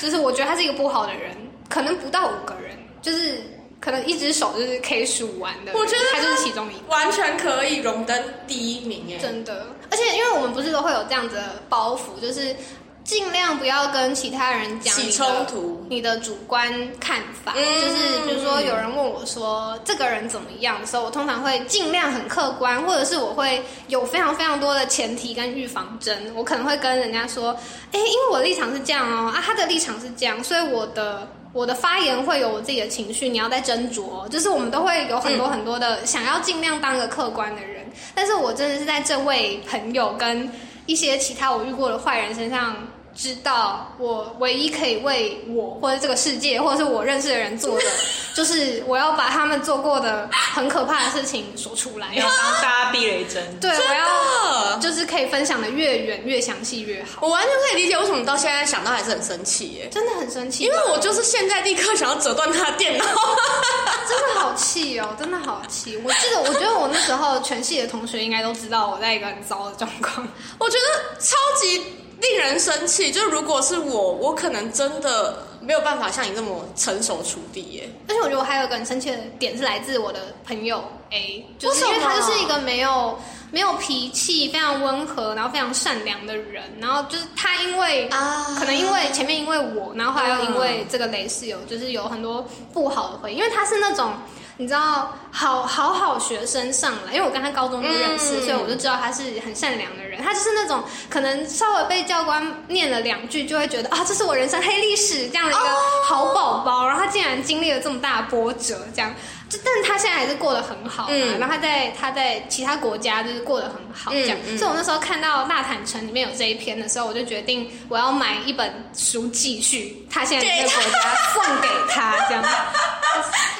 [0.00, 1.36] 就是我觉得他是一个不好的人，
[1.68, 3.42] 可能不到五个人，就是
[3.86, 5.70] 可能一只手就是可以数完的。
[5.72, 6.82] 我觉得他就是其中一个。
[6.88, 9.16] 完全可以荣登第一名耶！
[9.22, 12.56] 真的，而且因为我们不是都会有这样子的包袱，就是
[13.04, 16.68] 尽量不要跟其他人讲起冲突你的主观
[16.98, 17.54] 看法。
[17.54, 26.32] 嗯就是比如说有人问我说这个人怎么样的时候，我通常会尽量很客观，或者是我会有非常非常多的前提跟预防针。
[26.34, 27.56] 我可能会跟人家说，
[27.92, 31.28] 哎，因为我的立场是这样哦，啊，他的立场是这样，所以我的。
[31.56, 37.82] 我的发言会有我自己的情绪，你要再斟酌，就是我们都会有很多很多的想要尽量当个客观的人，
[38.14, 40.52] 但是我真的是在这位朋友跟
[40.84, 42.76] 一些其他我遇过的坏人身上。
[43.16, 47.84] 知道我唯一可以为我或者这个世界或者是我认识的人做的，
[48.36, 53.42] 就是我要把他们做过的很可怕的事情说出来，要当大家避雷针。
[53.58, 57.20] 对，我要就是可以分享的越远越详细越好。
[57.22, 63.04] 我完全可以理解为什么到现在想到还是很生气耶，真的很生气，因为我就是现在立刻想要折断他的电脑，
[64.06, 65.96] 真的好气哦，真的好气。
[66.04, 71.82] 我记得，我觉得我那时候全系的同学应该都知道我在一个很糟的状况，我觉得超级。
[72.20, 77.90] 令人生气，就如果是我，我可能真的没有办法像你这么成熟处地耶。
[78.08, 83.18] 而且我觉得我还有一个很生气的点是来自我的朋友 A，就是因为他就是一个没有
[83.50, 86.64] 没有脾气、非常温和，然后非常善良的人。
[86.80, 93.36] 然后就是他因为啊，可能因为前面因为我，然后还有因为这个雷室友，就是有很多不好的回忆。
[93.36, 94.14] 因为他是那种。
[94.58, 100.22] 你知道，好好好学生上来，因为我跟他高中就认识，所以我就知道他是很善良的人。
[100.22, 105.60] 他就是那种可能稍微被教官念了两句，就会觉得啊，这是我人生黑历史这样的一个
[106.08, 106.86] 好宝宝。
[106.86, 109.14] 然后他竟然经历了这么大的波折，这样，
[109.48, 111.06] 就但是他现在还是过得很好。
[111.08, 114.36] 嗯，然后他在他在其他国家就是过得很好，这样。
[114.58, 122.44] 所以我那时候看到《大坦城》里面有这一篇的时候，我就决定我要买一本书寄去他现在那个国家，送给他这样。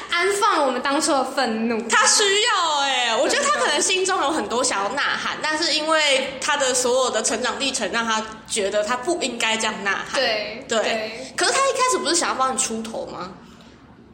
[0.09, 10.15] 安放我们当初的愤怒，他需要哎，我觉得他可能心中有很多想要呐喊，但是因为他的所有的成长历程，让他觉得他不应该这样呐喊。
[10.15, 13.31] 对对，可是他一开始不是想要帮你出头吗？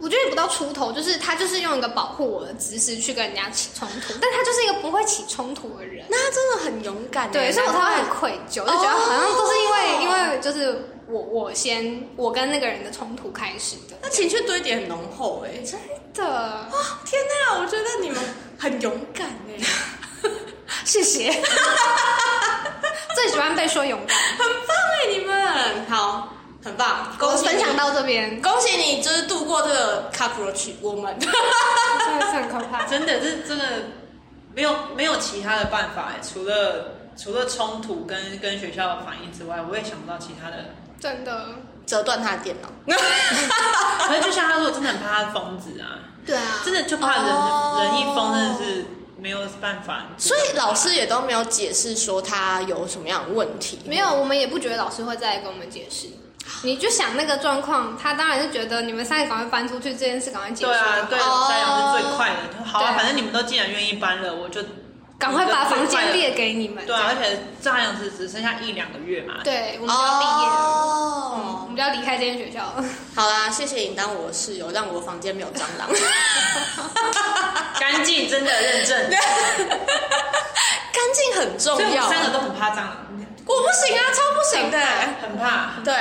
[0.03, 7.31] 我觉得也不到出头，就是他就是用一个保护我的姿势去跟人家起冲突，但他就是一个不会起冲突的人，那他真的很勇敢。
[7.31, 10.89] 对，所以我才会很愧疚，就觉得好像都是因为因为就是。
[11.05, 15.77] 我我先我跟那个人的冲突开始的，那情绪堆叠很浓厚哎，真
[16.13, 16.25] 的。
[16.25, 16.69] 啊！
[17.05, 18.17] 天哪，我觉得你们
[18.57, 19.59] 很勇敢哎，
[20.85, 21.29] 谢谢，
[23.13, 25.85] 最喜欢被说勇敢，很棒哎，你们。
[25.89, 31.29] 好，很棒，恭喜分享到这边，恭喜你就是度过这个 cockroach 我们，真
[32.19, 33.65] 的是很可怕， 真的，是真的
[34.53, 40.57] 没有没有其他的办法哎，除了除了冲突跟跟学校的反应之外，我也想不到其他的。
[40.99, 41.47] 真的
[41.85, 42.69] 折断他的电脑，
[44.07, 45.99] 可是就像他说，真的很怕他疯子啊。
[46.25, 48.85] 对啊，真的就怕人人一疯，真的是
[49.17, 50.05] 没有办法。
[50.17, 53.81] 所以老师也都没有解释说他有什么样的问题。
[53.85, 56.07] 没有，我们也不觉得老师会再来跟我们解释。
[56.63, 60.71] 你就想那个状况，他当然是觉得你们三个赶快搬出去，这件事赶快结束。
[60.71, 62.63] 对啊，对，三阳是最快的。
[62.65, 64.61] 好啊，反正你们都既然愿意搬了，我就。
[65.19, 66.85] 赶快把房间列给你们。
[66.85, 69.35] 对啊，而且这样子只剩下一两个月嘛。
[69.41, 72.75] 对，我们就要毕业了，我们就要离开这间学校。
[73.15, 75.87] 好啦，谢谢你当我的室友，让我房间没有蟑螂。
[77.79, 78.99] 干净，真的认证。
[80.91, 82.09] 干净很重要。
[82.09, 82.97] 三个都很怕蟑螂。
[83.45, 84.77] 我不行啊，超不行的，
[85.21, 85.81] 很怕。
[85.83, 85.93] 对。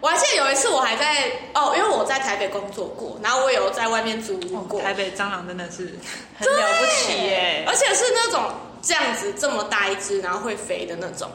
[0.00, 4.80] 我还记得有一次，我还在哦，因为我在台北工作过，然后我有在外面租屋过。
[4.80, 5.92] 台北蟑螂真的是
[6.38, 8.44] 很了不起耶，而且是那种
[8.80, 11.28] 这样子这么大一只，然后会飞的那种。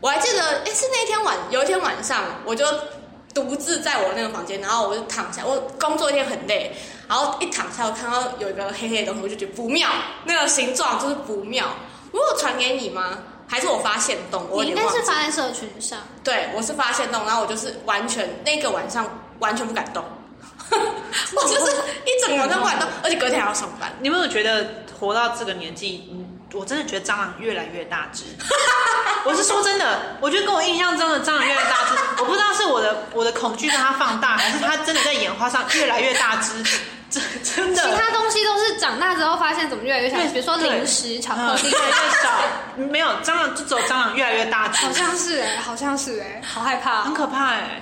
[0.00, 2.64] 我还记得，哎，是那天晚有一天晚上，我就
[3.34, 6.72] 独自在我那个房间，然后我就躺下，我工作一天很累，
[7.08, 9.88] 然后一躺下，我看到有一个黑黑的东西，我就觉得不妙，
[10.22, 11.66] 那个形状就是不妙。
[12.12, 13.18] 我有传给你吗？
[13.46, 15.98] 还是我发现动，我应该是发在社群上。
[16.22, 19.06] 对，我是发现动，然后我就是完全那个晚上
[19.38, 20.04] 完全不敢动，
[20.70, 21.72] 我就是
[22.04, 23.92] 一整晚都不敢动，而且隔天还要上班。
[24.00, 26.10] 你有没有觉得活到这个年纪，
[26.52, 28.24] 我真的觉得蟑螂越来越大只？
[29.26, 36.64] 我是说真的，我觉得跟我印象中的蟑螂越来越大只，我不知道是我的我的恐惧让它放大，还是它真的在演化上越来越大只。
[37.42, 41.70] 真的，其他东西都是长大之后发现怎么越来越小，比如说零食、巧克力。
[41.70, 47.80] 越来越少，没有蟑螂就走蟑螂越来越大好像是哎，好像是哎，好害怕，很可怕哎，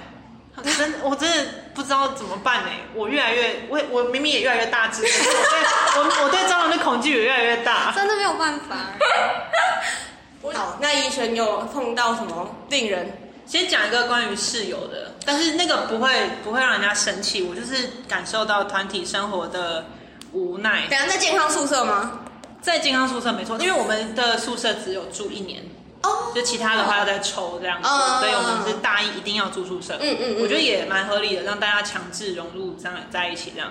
[0.76, 8.76] 真我真的不知道怎么办哎，我越来越我我明明也越来越大只，我对我我对蟑螂的恐惧也越来越大，真的没有办法。
[10.54, 13.21] 好，那医生有碰到什么令人？
[13.52, 19.84] 先讲一个关于室友的，但是那个不会不会让人家生气，我就是感受到团体生活的
[20.32, 20.86] 无奈。
[20.88, 22.20] 等下在健康宿舍吗？
[22.62, 25.62] 在健康宿舍没错，因为我们的宿舍只有住一年，
[26.02, 27.88] 哦，就其他的话要再抽这样子，
[28.20, 29.98] 所以我们是大一一定要住宿舍。
[30.00, 33.70] 嗯嗯，我觉得也蛮合理的，让大家强制融入这样在一起这样。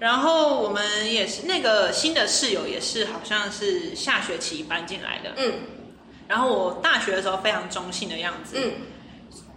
[0.00, 5.52] 然后我们也是那个新的室友也是好像是下学期搬进来的，嗯，
[6.26, 8.72] 然后我大学的时候非常中性的样子，嗯。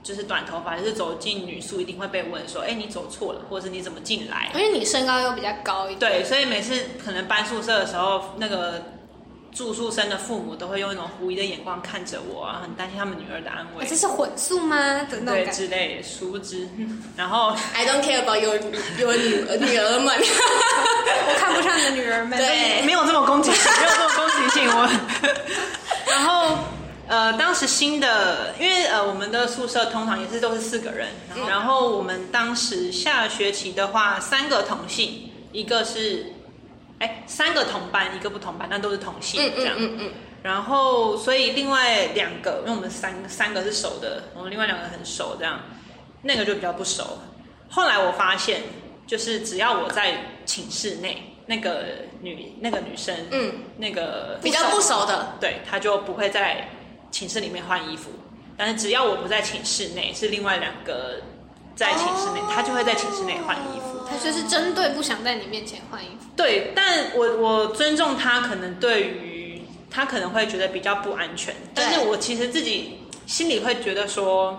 [0.07, 4.49] 就是短头发，就是走进女宿一定会被问说，哎，你走错了，或者是你怎么进来？
[4.55, 5.99] 因为你身高又比较高一点。
[5.99, 8.81] 对，所以每次可能搬宿舍的时候，那个
[9.53, 13.85] 住宿生的父母都会用一种狐疑的眼光看着我啊，很担心他们女儿的安危哎。
[13.85, 14.77] 这是混宿吗？
[15.11, 15.47] 的那种对。
[15.47, 16.65] 之类的，殊不知，
[17.17, 18.55] 然后 I don't care about your
[18.97, 20.15] your 女女儿们。
[21.29, 22.39] 我看不上你的女儿们。
[22.39, 24.69] 对没有这么攻击性，没有这么攻击性。
[24.69, 24.89] 我，
[26.09, 26.57] 然后
[27.07, 31.07] 呃，当时新的，因为呃，我们的宿舍通常也是都是四个人，
[31.47, 36.33] 然后我们当时下学期的话，三个同系，一个是
[36.99, 39.75] 哎三个同班，一个不同班，但都是同系嗯这样。
[39.77, 40.11] 嗯嗯嗯，
[40.43, 45.59] 然后，所以另外两个，因为我们三三个是熟的，我们另外两个很熟，这样
[46.21, 47.19] 那个就比较不熟。
[47.69, 48.63] 后来我发现，
[49.05, 51.85] 就是只要我在寝室内，那个
[52.21, 56.69] 女那个女生，嗯，那个比较不熟的，对，她就不会在
[57.11, 58.09] 寝室里面换衣服。
[58.57, 61.21] 但是只要我不在寝室内，是另外两个
[61.75, 63.99] 在寝室内，他就会在寝室内换衣服。
[64.09, 66.25] 他就是针对不想在你面前换衣服。
[66.35, 74.57] 对，但我我尊重他，可能对于他可能会觉得比较不安全，但是我其实自己心里会觉得说，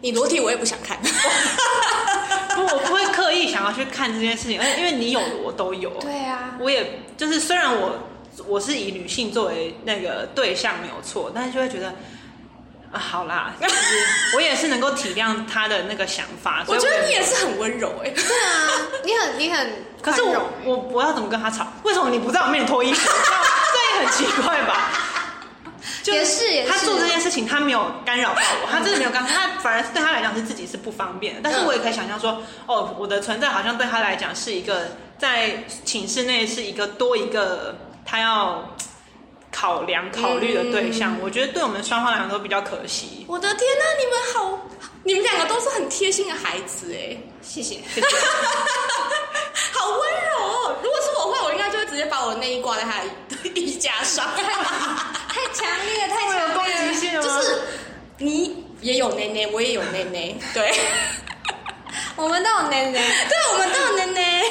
[0.00, 0.98] 你裸体我也不想看。
[2.56, 7.96] 不，我不会刻意想要去看这件事情，而且因为你有的我都有，对啊，我也就是虽然我
[8.46, 11.94] 我是以女性作为那个对象没有错，但是就会觉得。
[12.90, 13.76] 啊，好啦， 就是
[14.34, 16.64] 我也是能够体谅他的那个想法。
[16.66, 21.66] 我觉得你也也是很温柔哎、 对啊，你很你很可是我我我要怎么跟他吵？
[21.82, 23.10] 为什么你不在我面前脱衣服？
[23.74, 24.90] 这也很奇怪吧？
[26.02, 31.40] 就也是也是他做这件事情，他没有干扰到我，他真的没有干扰，他反而是对他来讲是自己是不方便的。
[31.44, 37.76] 但是我也可以想象说，哦，我的存在好像对他来讲是一个在寝室内是一个多一个
[38.10, 38.66] 他要
[39.52, 41.14] 考量考虑的对象。
[41.20, 43.26] 我觉得对我们双方来讲都比较可惜。
[43.28, 44.58] 我的天呐，你们好，
[45.04, 47.80] 你们两个都是很贴心的孩子哎、谢谢。
[49.72, 50.76] 好温柔哦。
[50.82, 54.24] 如果是我会，我应该就会直接把我的内衣挂在他的衣架上。
[55.28, 56.92] 太强烈，太强攻烈了。
[56.92, 57.60] 击性了就是
[58.16, 60.74] 你也有内内，我也有内内，对，
[62.16, 62.92] 我们都有奶奶，
[63.28, 64.42] 对，我们都有奶奶。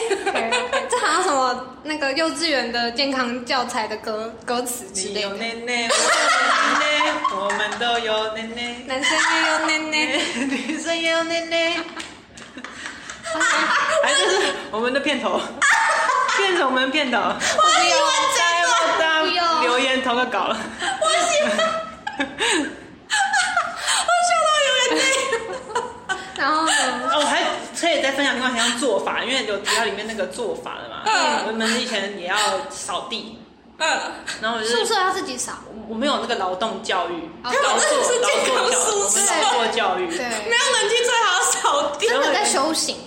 [0.90, 5.30] 这好像什么那个幼稚园的健康教材的歌歌词之类的。
[5.36, 6.10] 奶奶，我有
[6.40, 8.76] 奶奶，我们都有奶奶。
[8.86, 9.96] 男生也有奶奶，
[10.48, 11.76] 女生也有奶奶。
[14.04, 15.40] 哎，这是我们的片头，
[16.38, 17.18] 变成我们的片头。
[17.18, 18.40] 我喜欢这
[19.04, 19.04] 个，
[19.62, 20.58] 留言投个稿了。
[21.02, 21.50] 我喜欢，
[22.18, 22.24] 我
[24.28, 25.06] 笑到有点内。
[26.38, 26.72] 然后呢？
[27.12, 27.44] 哦，我还
[27.80, 31.02] 可以再分享另外一项做法，因为有提到里面那个做法的嘛。
[31.06, 32.36] 嗯我们以前也要
[32.70, 33.40] 扫地，
[33.78, 33.88] 嗯，
[34.42, 35.54] 然后我就是宿舍要自己扫。
[35.88, 42.08] 我没有那个劳动教育，哦劳作这是健康劳作教宿我们舍劳作教育，对，没有冷气最好要扫地。
[42.10, 42.98] 真的在修行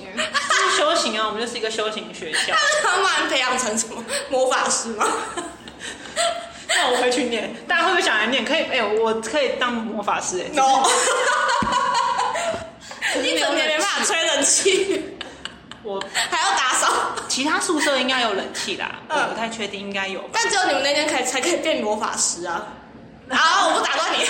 [0.51, 2.55] 是修行啊，我们就是一个修行学校。
[2.83, 5.07] 他们培养成什么魔法师吗？
[6.69, 8.45] 那我回去念，大家会不会想来念？
[8.45, 10.83] 可以，哎、我可以当魔法师哎、no，
[13.23, 15.17] 你整年没办法吹冷气，
[15.83, 16.89] 我 还要打扫。
[17.29, 20.23] 其他宿舍应该有冷气啦，嗯我不太确定，应该有。
[20.33, 22.67] 但只有你们那间可以才可以变魔法师啊！
[23.31, 24.25] 好，我不打断你。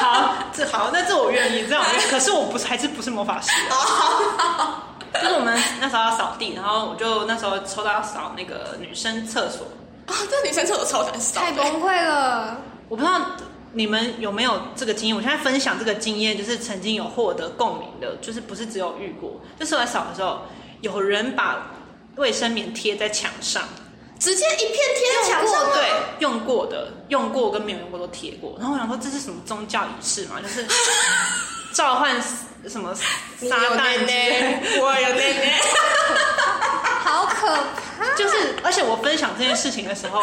[0.00, 2.10] 好，这好，那这我愿意，这样我愿意。
[2.10, 3.74] 可是我不是，还是不是魔法师、啊。
[3.74, 4.82] 哦，
[5.20, 9.66] 就是我们那时候要扫地，然后我就那时候抽到要扫那个女生厕所。
[10.06, 11.46] 啊，这女生厕所超难扫的。
[11.46, 12.56] 太崩溃了。
[12.88, 13.20] 我不知道
[13.72, 19.40] 你们有没有这个经验，我现在分享这个经验，就是曾经有获得共鸣的，就是不是只有遇过。
[19.58, 20.42] 就是我在扫的时候，
[20.80, 21.70] 有人把
[22.16, 23.62] 卫生棉贴在墙上，
[24.18, 25.90] 直接一片贴在墙上吗，对，
[26.20, 28.56] 用过的、用过跟没有用过都贴过。
[28.58, 30.40] 然后我想说，这是什么宗教仪式嘛？
[30.42, 30.66] 就是
[31.72, 32.20] 召唤
[32.66, 35.60] 什么撒旦内之类内，我有奶奶。
[37.04, 37.46] 好可
[37.98, 38.14] 怕！
[38.16, 40.22] 就是，而且我分享这件事情的时候，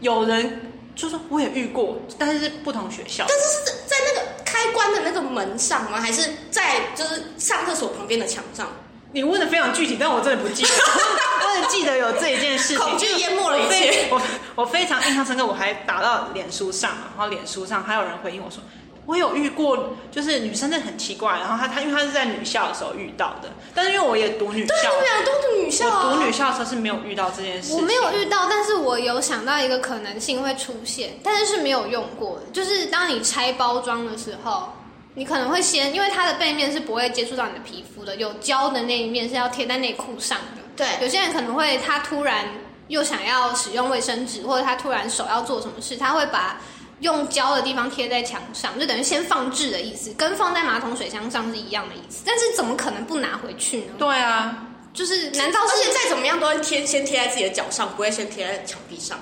[0.00, 0.60] 有人
[0.96, 3.24] 就说我也遇过，但是是不同学校。
[3.28, 6.00] 但是是在那个开关的那个门上吗？
[6.00, 8.66] 还是在就是上厕所旁边的墙上？
[9.12, 10.68] 你问的非常具体，但我真的不记得，
[11.46, 14.22] 我只记得有这一件事情，恐惧淹没了一切我我
[14.62, 18.62] 我非常印象深刻，我还打到脸书上嘛，然后脸书上还有人回应我说。
[19.06, 26.02] 我有遇过，就是女生真的很奇怪，然后她她因为她是在女校的时候遇到的，但是因为我也读女对，校你，们俩都读女校、啊。
[26.04, 27.76] 我读女校的时候是没有遇到这件事情。
[27.76, 32.46] 我没有遇到，但是我有想到一个可能性会出现，但是是没有用过的。
[32.52, 34.72] 就是当你拆包装的时候，
[35.14, 40.62] 你可能会先，因为它的背面是不会接触到你的皮肤的，有胶的那一面是要贴在内裤上的。
[40.76, 42.44] 对有些人可能会他突然
[42.88, 46.60] 又想要使用卫生纸，或者他突然手要做什么事，他会把
[47.00, 52.22] 用胶的地方贴在墙上，就等于先放置的意思，跟放在马桶水箱上是一样的意思。
[52.24, 53.94] 但是怎么可能不拿回去呢？
[53.98, 59.18] 对啊，就是难道是而且再怎么样都会贴先贴在自己的脚上，不会先贴在墙壁上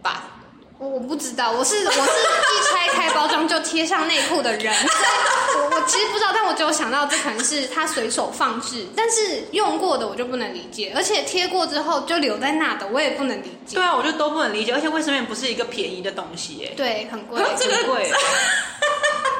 [0.00, 0.37] 吧？
[0.78, 17.42] 我我不知道，我是我是一拆开包装就贴上内裤的人，所以我我其实不知道，但我只有想到这可能是他随手放置，但是用过的我就不能理解，而且贴过之后就留在那的我也不能理解对，啊，我就都不能理解，而且卫生棉不是一个便宜的东西耶，对，很贵。
[17.58, 18.12] 这个很贵，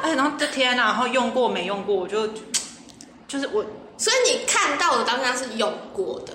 [0.03, 2.27] 哎，然后就贴在那，然后用过没用过，我就
[3.29, 3.65] 就是我
[3.97, 6.33] 所以你看到的当下是用过的。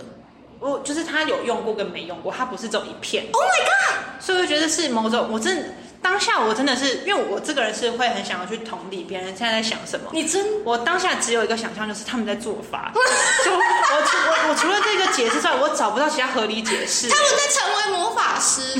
[0.63, 4.23] 我就是他有用过跟没用过，他不是只有一片，Oh my god！
[4.25, 10.09] 所以我觉得是某种，我真当下我真的是，因为我这个人是会很想要去同理别人现在在想什么。
[10.13, 12.91] 你真我当下只有一个想象，就是他们在做法。
[13.43, 17.09] 就我除我我除了这个解释之外，我找不到其他合理解释。
[17.09, 18.79] 他们在成为魔法师，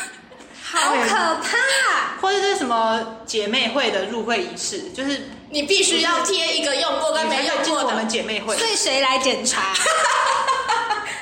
[0.64, 1.08] 好可
[1.42, 2.20] 怕！
[2.22, 8.56] 或者是什么姐妹会的入会仪式，就是你必须要贴一个用过跟没用过的，姐妹会。
[8.56, 9.74] 所以谁来检查？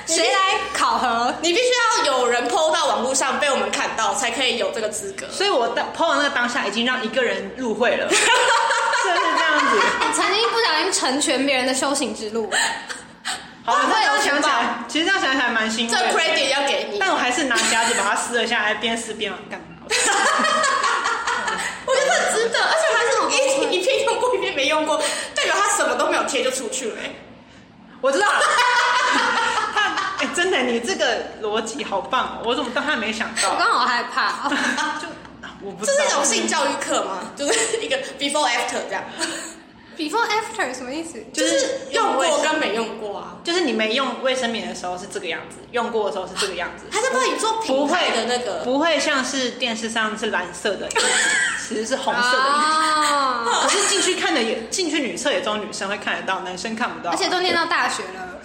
[0.07, 1.34] 谁来考核？
[1.42, 1.64] 你必须
[2.07, 5.26] 要有人 PO 到网络上被我们看到，才可以有这个资格。
[5.30, 9.66] 所以我当 PO 完那个当下，已经让一个人入会了， 是不是这样子？
[10.00, 12.50] 你曾经不小心成全别人的修行之路，
[13.64, 16.12] 好了，会有这样想起其实这样想起来蛮欣这慰的。
[16.18, 19.66] credit 要给你，但我还是拿夹子把它撕了下来，边撕边干嘛？
[21.86, 25.00] 我觉得很值得，而且还是一一片用过一片没用过，
[25.34, 27.14] 代表他什么都没有贴就出去了、欸。
[28.00, 28.40] 我知道了。
[30.17, 32.43] 他 哎、真的，你这个逻辑好棒哦！
[32.45, 33.51] 我怎么当他没想到？
[33.51, 34.49] 我刚好害怕。
[35.01, 35.07] 就
[35.62, 37.31] 我不知道这是一种性教育课吗？
[37.37, 39.03] 就是一个 before after 这样
[39.97, 41.25] ，Before after 什么意思？
[41.33, 43.37] 就是用过跟没用过啊。
[43.43, 46.85] 就是你没用卫生棉的时候是这个样子，用过的时候是这个样子。
[46.91, 50.89] 他在帮你做不品会牌的那个，不会像是电视上是蓝色的，
[51.67, 52.45] 其实是红色的。
[52.45, 57.11] 哦，可是进去看的也进去女厕也只有女生会看得到，男生看不到。
[57.11, 58.36] 而且都念到大学了，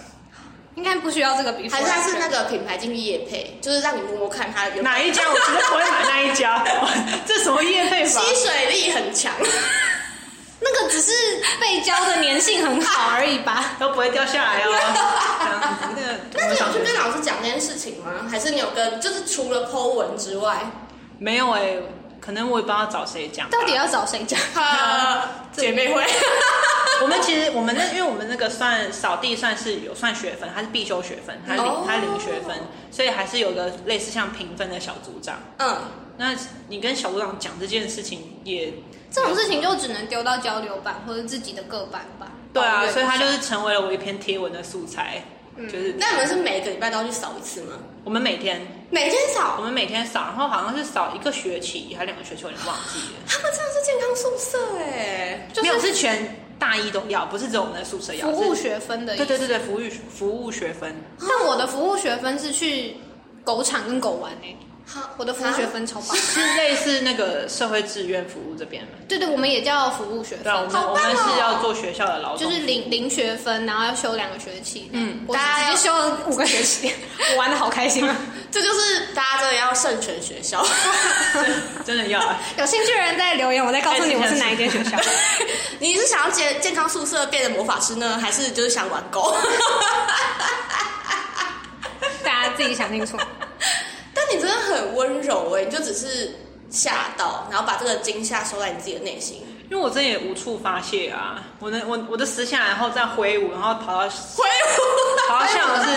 [0.76, 1.72] 应该不需要这个 before。
[1.72, 5.24] 还是它是那个品牌进去夜配，就是让你摸摸看它有哪一家？
[5.30, 6.64] 我绝对不会买那一家。
[7.28, 8.22] 这什么业配法？
[8.22, 9.34] 吸水力很强。
[10.64, 11.12] 那个只是
[11.60, 13.74] 背胶的粘性很好而已吧？
[13.80, 14.72] 都不会掉下来哦。
[15.82, 18.12] 那个那你有去跟老师讲这件事情吗？
[18.30, 20.60] 还是你有跟，就是除了 Po 文之外，
[21.18, 21.78] 没有哎、
[22.20, 23.50] 可能我也不知道找谁讲。
[23.50, 24.40] 到底要找谁讲？
[24.54, 26.06] 呃，姐妹会，
[27.02, 32.56] 我们其实我们那因为我们那个算扫地算是有算学分，它是必修学分，它零、哦它零学分，
[32.92, 35.40] 所以还是有个类似像评分的小组长。
[35.58, 35.78] 嗯，
[36.18, 36.36] 那
[36.68, 38.74] 你跟小组长讲这件事情也
[39.10, 42.32] 这种事情就只能丢到交流版或者自己的各版吧。
[42.54, 45.24] 对啊，所以它就是成为了我一篇贴文的素材。
[45.70, 47.74] 就是那你们是每个礼拜都要去扫一次吗？
[48.06, 49.62] 我们每天每天扫我扫？
[49.62, 53.20] 们每天扫，然后好像是扫一个学期还是两个学期，我有点忘记了。
[53.28, 58.30] 他们真的是健康宿舍哎，就没有，是是全大一都要，不是只有我们的宿舍要。
[58.30, 59.18] 是服务学分的。
[59.18, 59.80] 对对对对，服务
[60.12, 60.94] 服务学分。
[61.20, 62.98] 但我的服务学分是去
[63.44, 64.56] 狗场跟狗玩诶、
[64.94, 66.18] 好，我的服务学分超棒。
[66.18, 68.90] 是类似那个社会志愿服务这边吗？
[69.08, 74.90] 对对，我们也叫服务学对啊，我分，们我们是要做学校的劳动，就是零零学分，然后要修两个学期。
[74.92, 76.94] 嗯我大家直接修了五个学期，
[77.32, 78.16] 我 玩的好开心啊！
[78.52, 80.66] 这就是大家真的要慎选学校。
[81.86, 82.38] 真的要啊。
[82.58, 84.98] 有兴趣的人在留言，我再告诉你我是哪一间学校。
[85.80, 89.38] 你是想要健健康宿舍变成魔法师呢，还是就是想玩狗？
[92.24, 93.18] 大家自己想清楚。
[94.28, 96.36] 但你真的很温柔哎，你就只是
[96.70, 99.48] 吓到，然后把这个惊吓收在你自己的内心。
[99.70, 105.90] 因为我真的也无处发泄啊，我能我我的撕下来，然后再挥舞，然后跑到挥舞，跑到校长室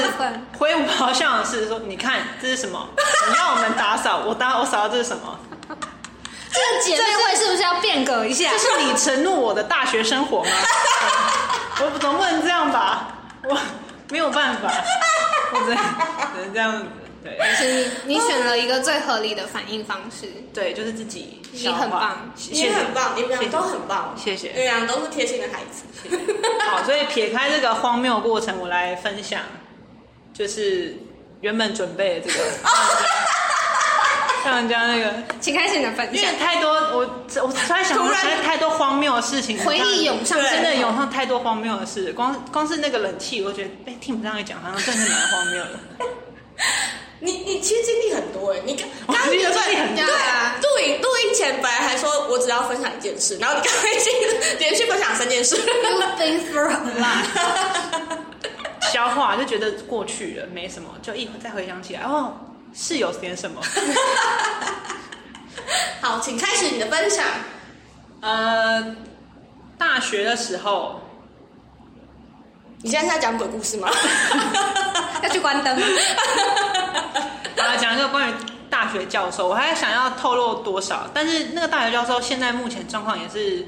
[0.56, 2.88] 挥舞跑到校长室说：“你看这是什么？
[3.28, 5.38] 你要我们打扫，我打我扫到这是什么？
[5.68, 8.58] 这个姐妹会是不是要变革一下这？
[8.58, 10.50] 是你承诺我的大学生活吗？
[11.80, 13.08] 我总不能这样吧？
[13.42, 13.58] 我
[14.10, 14.72] 没有办法，
[15.52, 16.86] 我只能只能这样
[17.24, 17.26] 子。
[17.36, 20.26] 对是你你选了一个最合理的反应方式。
[20.52, 22.30] 对，就是自己你很棒。
[22.50, 24.50] 你很棒，你们俩都很棒，谢谢。
[24.50, 25.84] 对啊都是贴心的孩子。
[26.68, 29.40] 好，所以撇开这个荒谬过程，我来分享，
[30.34, 30.94] 就是
[31.40, 32.44] 原本准备的这个，
[34.44, 35.10] 像人家那个，
[35.40, 36.14] 请开始你的分享。
[36.14, 36.28] 因为。
[36.38, 36.98] 太多，我
[37.42, 45.70] 我突然想到，突然太多荒谬的事情，回忆涌上对真的涌上太多荒谬的事，光光是那个冷气，我觉得被 Tim 这样一讲，好像真的是蛮荒谬的。
[47.20, 50.08] 你你其实经历很多哎，你刚我刚其实原本经历很多对
[50.60, 54.12] 录影录音前本来还说我只要分享一件事，然后你刚才已经
[54.58, 55.56] 连续分享三件事。
[55.56, 58.18] You've been through a lot。
[58.92, 62.34] 消化就觉得过去了，没什么，就一会再回想起来，哦，
[62.74, 63.60] 是有点什么。
[66.00, 67.24] 好，请开始你的分享。
[68.20, 68.94] 呃，
[69.76, 71.00] 大学的时候，
[72.84, 73.88] 你现在是在讲鬼故事吗？
[75.24, 75.74] 要去关灯。
[77.56, 78.34] 啊，讲一个关于
[78.68, 83.64] 大学教授，我还想要透露多少，但是那个大学教授现在目前状况也是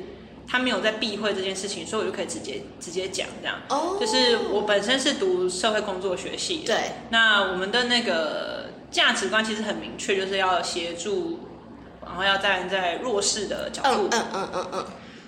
[0.46, 3.56] 他没有在避讳这件事情，所以我就可以直接直接讲这样。
[3.70, 11.40] 哦就是我本身是读社会工作学系的，对，那我们的那个价值观其实很明确，就是要协助，
[12.04, 14.84] 然后要站在弱势的角度嗯嗯嗯嗯嗯，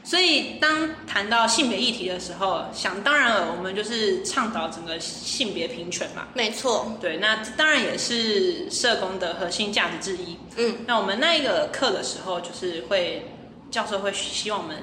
[0.09, 6.29] 所以当谈到性别议题的时候，想当然了，我们就是倡导整个性别平权嘛。
[6.33, 6.97] 没错。
[6.99, 10.39] 对，那这当然也是社工的核心价值之一。
[10.57, 13.31] 嗯，那我们那一个课的时候，就是会
[13.71, 14.79] 教授会希望我们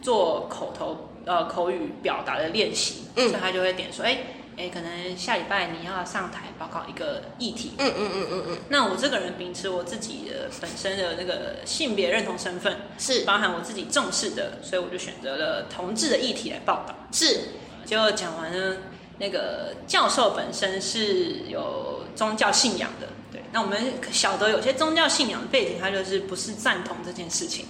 [0.00, 4.16] 做口头呃口语表达的练习，嗯所以他就会点说，哎
[4.56, 7.72] 哎，可能下礼拜你要上台报告一个议题。
[7.78, 16.94] 嗯嗯嗯嗯嗯，那我这个人秉持我自己的本身的那个性别认同身份，是包含我自己重视的，所以我就选择了同志的议题来报道。
[17.12, 17.40] 是，
[17.84, 18.76] 结果讲完呢，
[19.18, 23.42] 那个教授本身是有宗教信仰的，对。
[23.52, 27.64] 那我们晓得有些宗教信仰的背景，他就是不是赞同这件事情。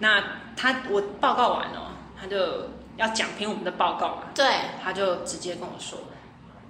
[0.00, 0.22] 那
[0.56, 2.68] 他我报告完了，他就
[2.98, 4.44] 要讲评我们的报告嘛，对，
[4.84, 5.98] 他就直接跟我说，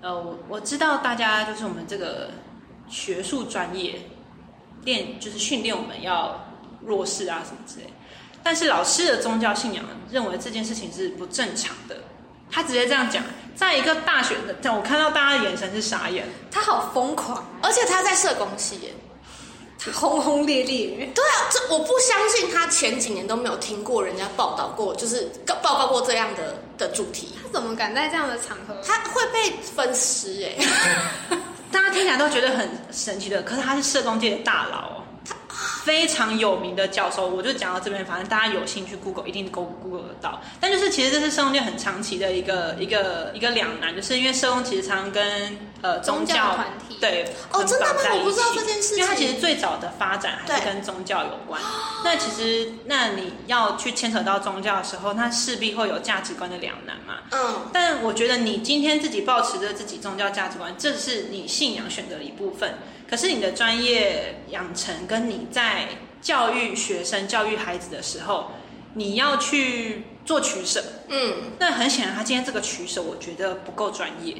[0.00, 2.30] 呃，我我知道大家就是我们这个
[2.88, 4.00] 学术专业
[4.84, 6.38] 练，就是训练我们要
[6.84, 7.92] 弱势啊什么之类，
[8.42, 11.96] 但是老师的宗教信仰认为这件事情是不正常的。
[12.50, 13.22] 他直接这样讲，
[13.54, 18.94] 在一个大学的，在我看到大家的眼神是傻眼，他好疯狂，而且他在社工系耶。
[19.78, 21.08] 他 轰轰烈烈。
[21.14, 25.30] 对啊，这我不相信他前几年都没有听过人家报道过，就是
[25.62, 28.74] 报告过这样的的主题，他怎么敢在这样的场合？
[28.84, 30.66] 他会被分尸哎。
[31.70, 34.97] 大家听起来都觉得很神奇的，可是他是社工界的大佬哦，
[35.84, 37.28] 非常有名的教授。
[37.28, 40.40] 我就讲到这边，反正大家有兴趣 Google 一定 Go Google 得到。
[40.60, 51.60] 但就是其实这是社工界很长期的一个一个一个两难，就是因为社工其实常跟呃宗宗教教团体对哦真的吗我不知道起这件事情因为它其实最早的发展还是跟宗教有关。
[52.04, 57.18] 那其实那你要去牵扯到宗教的时候，那势必会有价值观的两难嘛。
[57.30, 62.74] 嗯，但我觉得你今天自己保持着自己宗教价值观，这是你信仰选择的一部分。
[63.08, 65.88] 可是你的专业养成跟你在
[66.20, 68.50] 教育学生、教育孩子的时候，
[68.94, 70.82] 你要去做取舍。
[71.08, 74.36] 嗯，那很显然，他今天这个取舍，我觉得不够专业。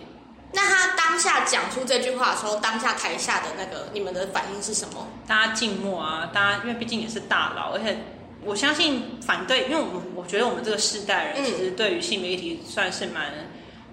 [0.53, 5.07] 那他当下讲出这句话的时候，当下台下的那个你们的反应是什么？
[5.27, 7.99] 大家静默啊，大家因为毕竟也是大佬，而且
[8.45, 13.33] 我相信反对，因为我们我觉得我们这个世代人嗯其实对于性别议题算是蛮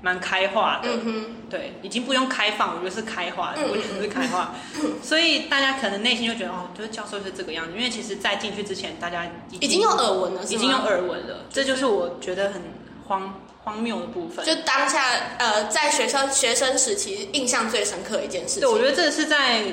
[0.05, 0.89] 蛮开化的。
[1.03, 4.53] 嗯，对，已经不用开放，我觉得是开化的，嗯我觉得是开化，
[5.01, 12.61] 所以大家可能内心就觉得哦，就是教授是这个样子，因为其实，在进去之前，大家已已经有耳闻了，已经有耳闻了，这就是我觉得很
[13.07, 14.45] 荒荒谬的部分。
[14.45, 15.03] 就当下
[15.39, 18.61] 呃，在学生学生时期印象最深刻的一件事情。
[18.61, 19.63] 对，我觉得这是在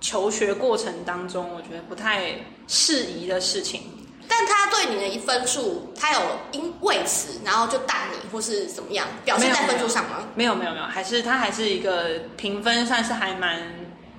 [0.00, 2.36] 求学过程当中，我觉得不太
[2.68, 3.82] 适宜的事情。
[4.28, 6.20] 但他对你的一分数，他有
[6.52, 10.26] 因为此然后就打你，或是怎么样表现在分数上吗？
[10.34, 13.60] 没有没有没有，还是他还是一个评分算是还蛮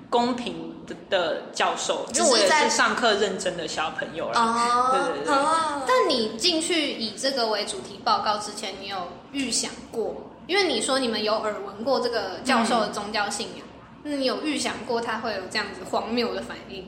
[0.09, 4.41] 公平的的教授，因为我也是在上课认真的小朋友啦。
[4.41, 8.97] 哦，对对对哦但你进去以这个为主题报告之前，你有
[9.31, 10.29] 预想过？
[10.45, 13.65] 因为你说你们有耳闻过这个教授的宗教信仰，
[14.03, 16.85] 那你有预想过他会有这样子荒谬的反应？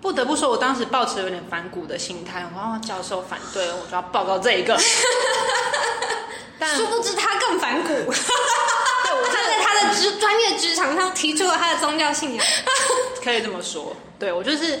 [0.00, 4.78] 不得不说，我当时抱持有点反骨的心态，哇，教授反对，我就要报告这一个。
[6.60, 12.44] 但殊不知他更反骨， 他在他的职专业职场上提出了他的宗教信仰。
[13.22, 14.80] 可以这么说，对我就是，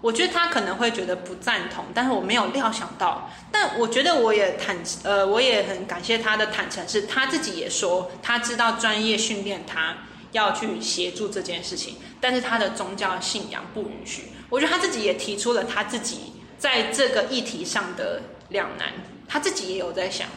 [0.00, 3.30] 我觉得他可能会觉得不赞同，但是我没有料想到。
[3.52, 9.96] 但我觉得我也坦，呃，我也很感谢他的坦诚，是他自己也说，他知道专业训练他
[10.32, 14.32] 要去协助这件事情，但是他的宗教信仰不允许。
[14.48, 18.92] 我觉得他自己也提出了他自己在这个议题上的两难，
[19.28, 20.28] 他自己也有在想。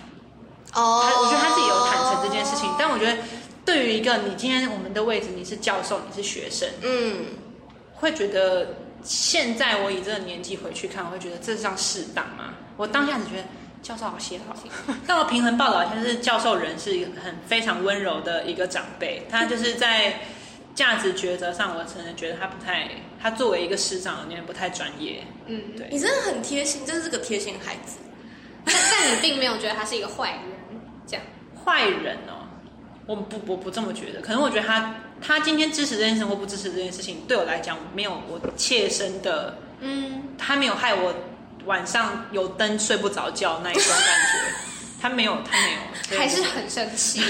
[0.73, 3.17] 哦他我觉得他自己有坦诚这件事情，但我觉得
[3.65, 7.25] 对于一个你今天我们的位置，你是教授，你是学生，嗯，
[7.95, 12.53] 会觉得现在我以这个年纪回去看，我会觉得这样适当吗？
[12.75, 13.43] 我当下只觉得
[13.81, 14.53] 教授好写好，
[15.07, 20.19] 但我平衡报道一下，是教授人是一个很非常温柔的一个长辈，他就是在
[20.77, 22.87] 价值抉择上，我真的觉得他不太，
[23.19, 25.23] 他作为一个师长，有点不太专业。
[25.47, 27.97] 嗯，对你真的很贴心，真是个贴心孩子。
[28.63, 30.41] 但 但你并没有觉得他是一个坏人，
[31.07, 31.25] 这样。
[31.65, 32.45] 坏人哦，
[33.07, 41.11] 我不我不这么觉得，可能我觉得他他今天支持这件事或不支持这件事情，对我来讲没有我切身的，嗯，他没有害我
[41.65, 43.99] 晚上有灯睡不着觉那一种感
[44.29, 44.53] 觉，
[44.99, 45.79] 他没有，他没有，
[46.09, 47.21] 对还是很生气。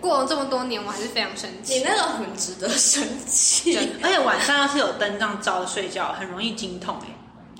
[0.00, 1.84] 过了这么多年，我还是非常生气你。
[1.84, 3.78] 那个很值得生气。
[4.02, 7.08] 而且晚上要是有灯这样照着睡觉，很容易经痛哎、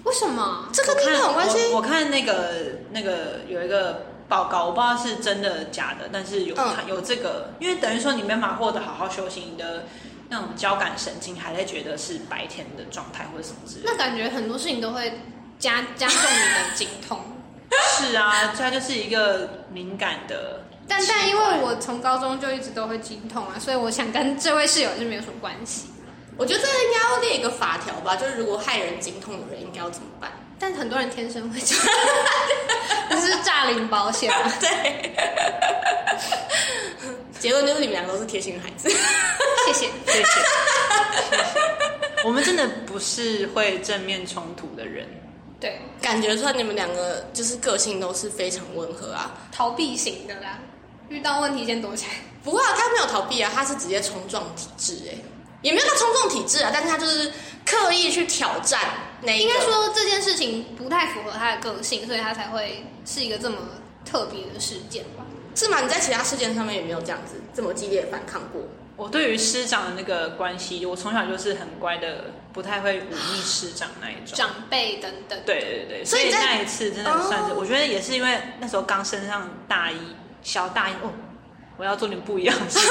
[0.04, 0.68] 为什么？
[0.72, 1.58] 这跟你我有关系？
[1.70, 9.86] 我我看那个那个有一个报告，我不知道是真的假的，但是有嗯、有这个，因为等于说你没办法获得好好休息，你的
[10.28, 13.90] 那种交感神经还在觉得是白天的状态或者什么之类的。
[13.90, 15.20] 那感觉很多事情都会
[15.58, 17.20] 加加重你的 经痛。
[17.97, 20.62] 是啊，它就是一个敏感的。
[20.87, 25.89] 但但因为我从高中就一直都会经痛啊，所以我想跟这位室友是没有什么关系。
[26.37, 30.31] 我觉得这应该要列一个法条吧，就是如果害人经痛的人应该要怎么办？
[30.59, 31.85] 但很多人天生会这样，
[33.11, 34.53] 这是诈领保险吗。
[34.61, 35.12] 对，
[37.39, 38.89] 结论就是你们两个都是贴心的孩子。
[38.89, 39.87] 谢谢。
[40.07, 40.41] 谢谢，谢谢。
[42.25, 45.07] 我们真的不是会正面冲突的人，
[45.64, 49.34] 对，感觉出来你们两个就是个性都是非常温和啊。
[49.50, 50.58] 逃避型的啦，
[51.08, 52.12] 遇到问题先躲起来。
[52.42, 55.16] 不会啊，他没有逃避啊，他是直接冲撞体制、哎，
[55.62, 57.32] 也没有他冲撞体制啊，但是他就是
[57.64, 58.78] 刻意去挑战
[59.22, 59.32] 那。
[59.32, 63.56] 应该说这件事情不太符合他的个性，所以他才会是一个这么
[64.04, 65.24] 特别的事件吧。
[65.54, 65.80] 是吗？
[65.80, 68.60] 你在其他事件上面也没有这样子这么激烈的反抗过？
[68.96, 72.24] 我对于师长的那个关系，我从小就是很乖的，
[72.55, 74.34] 不太会忤逆师长那一种。
[74.34, 79.98] 长辈等等，对对对，所以那一次真的算是，哦我觉得也是因为那时候刚升上大一，
[80.42, 81.12] 小大一哦，
[81.76, 82.78] 我要做点不一样的事。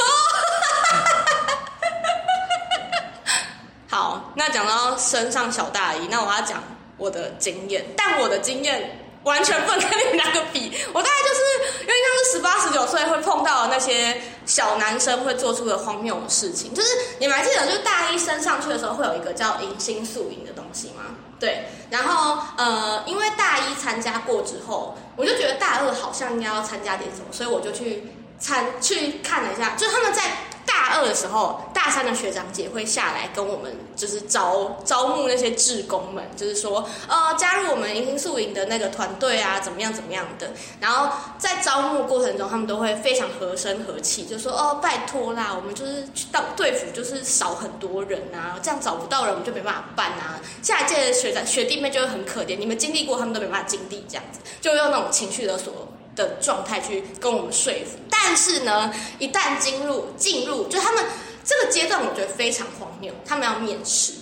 [3.89, 6.61] 好，那讲到升上小大一，那我要讲
[6.97, 10.71] 我的经验，但我的经验完全不能跟你们两个比。
[10.93, 16.73] 我大概就是有点像是十八、十九岁会碰到那些小男生会做出的荒谬的事情。
[16.73, 21.15] 就是你们还记得，就是大一升上去的时候会有一个叫迎新宿营的东西吗？
[21.39, 30.23] 对，然后呃，因为大一参加过之后，我就觉得大二好像应该要参加点什么，所以我就去参去看了一下，就他们在
[30.65, 40.51] 大二的时候，大三的学长姐会下来跟我们就是招招募那些志工们，就是说呃加入我们迎新宿营的那个团队啊，怎么样怎么样的。
[40.79, 50.39] 然后在招募过程中，他们都会非常和声和气，就说哦拜托啦，我们就是去到队服就是少很多人啊，这样找不到人我们就没办法办啊。
[50.61, 57.97] 下一届的学长学弟妹就会很可怜，你们经历过，他们都没办法经历，这样子就用那种情绪勒索的状态去跟我们说服。
[58.09, 61.03] 但是呢，一旦进入进入，就他们
[61.43, 63.13] 这个阶段，我觉得非常荒谬。
[63.25, 64.13] 他们要面试，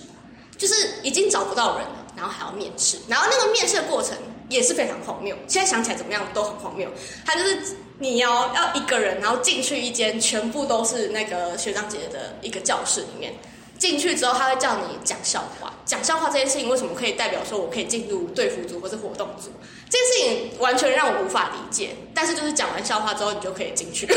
[0.56, 4.16] 就是已经找不到人了，然后还要面试，然后那个面试的过程
[4.48, 5.36] 也是非常荒谬。
[5.46, 6.88] 现在想起来怎么样都很荒谬。
[7.24, 13.32] 他就是你要要一个人，然后进去一间全部都是那个学长姐的一个教室里面。
[13.78, 15.72] 进去之后，他会叫你讲笑话。
[15.84, 19.50] 讲笑话这件事情，为什么可以代表说我可以进入队服组或是活动组？
[19.92, 20.12] 这件事
[20.50, 21.94] 情完全让我无法理解。
[22.14, 24.16] 但是就是讲完笑话之后，你就可以进去， 对，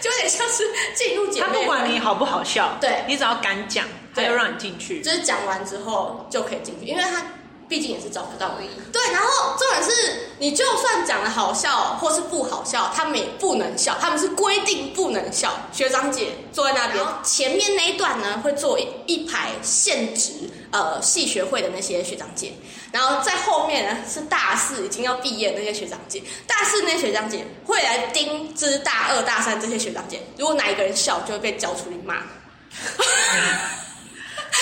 [0.00, 1.52] 就有点像是进入姐妹他。
[1.54, 3.84] 不管你好不好笑，对你只要敢讲，
[4.14, 5.00] 他就让你进去。
[5.02, 7.24] 就是讲完之后就可以进去，因为他
[7.72, 8.68] 毕竟也是找不到而已。
[8.92, 15.58] 对，然后重点是你就算讲的好笑或是不好笑，他们也不能笑，他们是规定不能笑。
[15.72, 22.52] 学长姐坐在那边，前面那一段呢会坐一一排现职呃系学会的那些学长姐，
[22.92, 32.16] 然后在后面呢是大四已经要毕业的那些学长姐，大四那些学长姐会来盯，就是大二大三这些学长姐，如果哪一个人笑，就会被叫出去骂。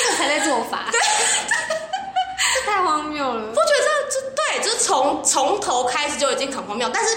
[0.02, 0.88] 这个才在做法，
[3.20, 3.54] 谬了不。
[3.54, 6.90] 觉得这对，就是从从头开始就已经很荒谬。
[6.92, 7.16] 但是，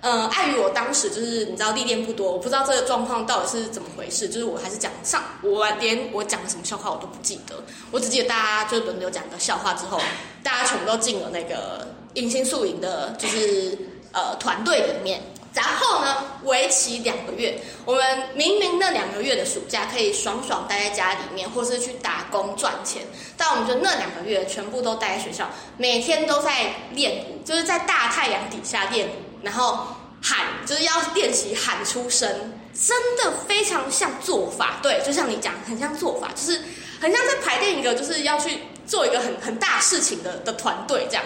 [0.00, 4.28] 呃，碍于我当时就是你知道历练不多，我不知道这个状况到底是怎么回事。
[4.28, 7.54] 就是我还是讲上，我连我讲的什么笑话我都不记得，
[7.90, 10.00] 我只记得大家就轮流讲个笑话之后，
[10.42, 13.78] 大家全部都进了那个迎新宿营的，就是
[14.12, 15.22] 呃团队里面。
[15.54, 18.02] 然后呢，为期两个月，我们
[18.34, 23.02] 明明那两个月的暑假可以爽爽待在家里面，或是去打工赚钱，
[23.36, 29.86] 但我们就那两个月全部都待在学校，每天都在练舞，就是在大太阳底下练舞，然后
[30.22, 32.26] 喊，就是要练习喊出声，
[32.72, 34.78] 真的非常像做法。
[34.82, 36.58] 对，就像你讲，很像做法，就是
[36.98, 41.22] 很像在排练一个就是要去做一个很很大事情的的团队这样。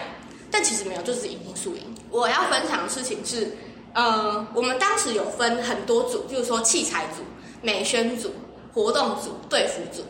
[0.50, 1.94] 但其实没有，就是迎新宿营。
[2.10, 3.56] 我要分享的事情是。
[3.96, 7.22] 呃，我们当时有分很多组，就是说器材组、
[7.62, 8.30] 美宣组、
[8.74, 10.04] 活动组、队服组。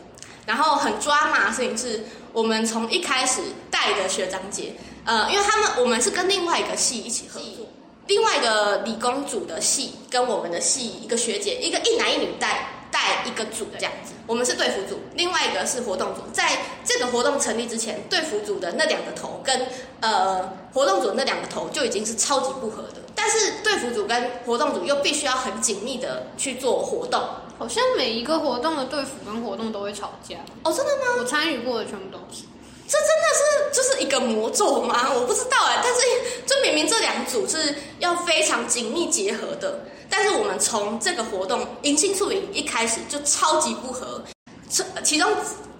[0.45, 4.73] 然后很抓马的事情是，我们从一开始带的学长姐，
[5.05, 7.65] 呃，因为他们我们是跟另外一个系一起合作，
[8.07, 16.21] 另外一个理工组的系跟我们的系一个学姐，一个一男一女带带带一个组这样子，我们是队服组，另外一个是活动组。
[16.33, 19.67] 在这个活动成立之前，队服组的那两个头跟
[20.01, 27.21] 呃活动组那两个头就已经是超级不合的，但是队服组跟活动组又必须要很紧密的去做活动。
[27.59, 30.35] 好像每一个活动的队服跟活动都会吵架。
[30.63, 31.03] 哦，真的吗？
[31.19, 32.43] 我参与过的全部都是。
[32.87, 35.11] 这真的是就是一个魔咒吗？
[35.13, 36.01] 我不知道哎，但是
[36.45, 44.21] 这明明这两组是要非常紧密结合的，但是我们从这个活动迎新宿营一开始就超级不合。
[44.69, 45.29] 这其中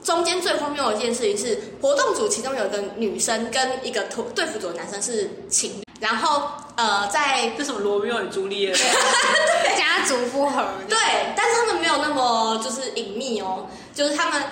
[0.04, 6.44] 中间最荒谬的一件事情是，活动组其中有一个女生跟一个同队服组的男生是情侣，然后
[6.76, 8.74] 呃，在这什么罗密欧与朱丽叶？
[9.78, 10.66] 家族不合。
[10.88, 10.98] 对，
[11.36, 14.44] 但是他们没有那么就是隐秘哦，就是他们。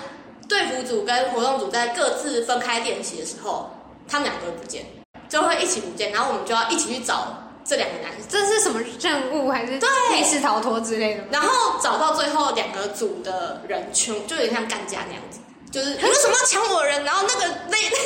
[0.48, 3.68] 队服组跟活动组在各自分开练习的时候，
[4.06, 4.86] 他们两个会不见，
[5.28, 8.22] 就会一起不见，然后我们就要一起去找这两个男生。
[8.28, 11.24] 这是什么任务还是对密室逃脱之类的？
[11.30, 15.38] 然后找到最后两个组的人，全就有点像干架那样子，
[15.70, 17.04] 就是 你为什么要抢我人？
[17.04, 17.96] 然后那个 那那个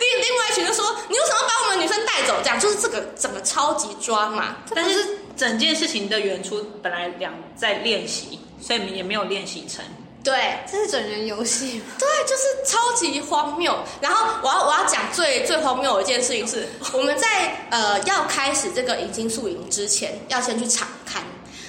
[0.00, 2.34] 另另外一群就说你为什么要把我们女生带走？
[2.42, 4.56] 这样就是这个整个超级抓嘛。
[4.74, 9.84] 但是整件事情的原初本来两在练习，所以也没有练习成。
[10.24, 11.82] 对，这是整人游戏。
[12.00, 13.78] 对，就是超级荒谬。
[14.00, 21.22] 然后我要我要讲最最荒谬的一件事情是， 我们在呃要开始这个迎新宿营之前，要先去场刊。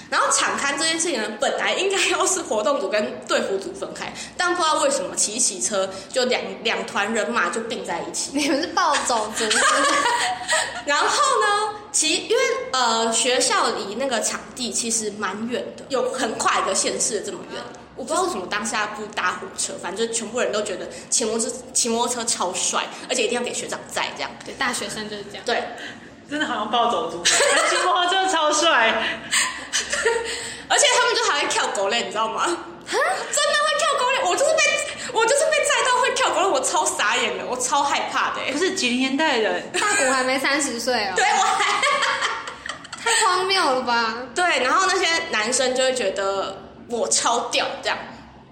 [0.07, 8.29] 然后场刊这件事情呢，本来应该要是活动组跟队服组分开，但不知道为什么骑骑车就两两团人马就并在一起。
[8.33, 9.43] 你们是暴走族。
[10.85, 11.05] 然后
[11.41, 17.61] 呢，其因为呃学校离那个场地其实蛮远的，有很快一个县市这么远。
[17.95, 24.29] 我不知道为什么当下不搭火车，反正全部人都觉得骑摩托车骑摩托车超帅，而且一定要给学长载这样。
[24.43, 25.45] 对，大学生就是这样。
[25.45, 25.63] 对，
[26.29, 27.33] 真的好像暴走族，骑
[27.85, 28.91] 摩托车超帅，
[30.67, 32.45] 而且他们就还会跳狗链，你知道吗？
[32.45, 34.61] 真的会跳狗链，我就是被
[35.13, 38.41] 我就是被载到会跳狗链，我超傻眼的，我超害怕的。
[38.51, 41.13] 不是几零年代人，大谷还没三十岁哦。
[41.15, 41.81] 对我还
[43.01, 44.17] 太荒谬了吧？
[44.35, 46.64] 对，然后那些男生就会觉得。
[46.87, 47.97] 我超屌，这样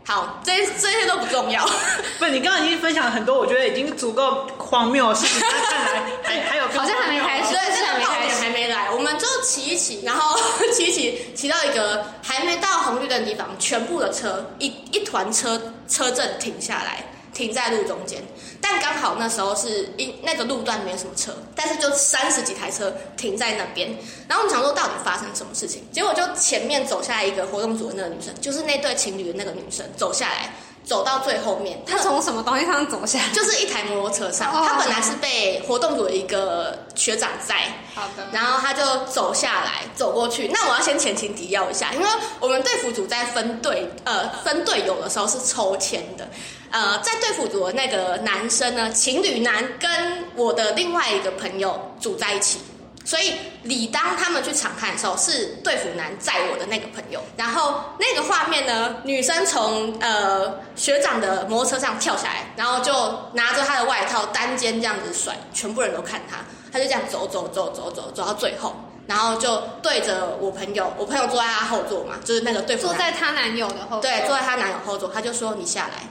[0.06, 1.66] 好，这这些都不重要。
[2.20, 5.40] 不，你刚刚已经分享了很多，我觉得已经足够荒谬的事情。
[5.40, 8.92] 看来还 还有，好像还没开始，对，这还没开始，还没来。
[8.92, 10.38] 我们就骑一骑，然后
[10.76, 17.04] 骑一骑，骑到一个还没到红绿灯的地方，全部的车一一团车车阵停下来。
[17.34, 18.22] 停在路中间，
[18.64, 23.90] 但刚好那时候是因那个路段没什么车，但是就三十几台车停在那边。
[24.30, 30.50] 然后我们想说到底发生什么事情，结果就前面走下来一个活动组的那个女生，就是那对情侣的那个女生走下来。
[30.86, 33.28] 走到最后面，她从什么东西上走下来？
[33.32, 34.52] 就是一台摩托车上。
[34.52, 38.28] 他本来是被活动组的一个学长载，好的。
[38.34, 40.50] 然后他就走下来，走过去。
[40.50, 42.06] 那我要先前情提要一下，因为
[42.42, 46.28] 我们队服组在分队呃分队友的时候是抽签的。
[46.74, 49.90] 呃，在队服组的那个男生呢，情侣男跟
[50.36, 52.60] 我的另外一个朋友组在一起。
[53.06, 57.22] 所以，理当他们去场看的时候，是队服男载我的那个朋友。
[57.38, 62.92] 然后那个画面呢，女生从呃学长的摩托车上跳下来，然后就
[63.34, 66.38] 拿着他的外套单肩这样子甩，全部人都看他，
[66.72, 68.74] 他就这样走走走走走走到最后，
[69.06, 76.08] 然后就对着我朋友，我朋友坐在他后座嘛，就是那个队服坐在他男友的后对，坐在他男友后座，他就说你下来。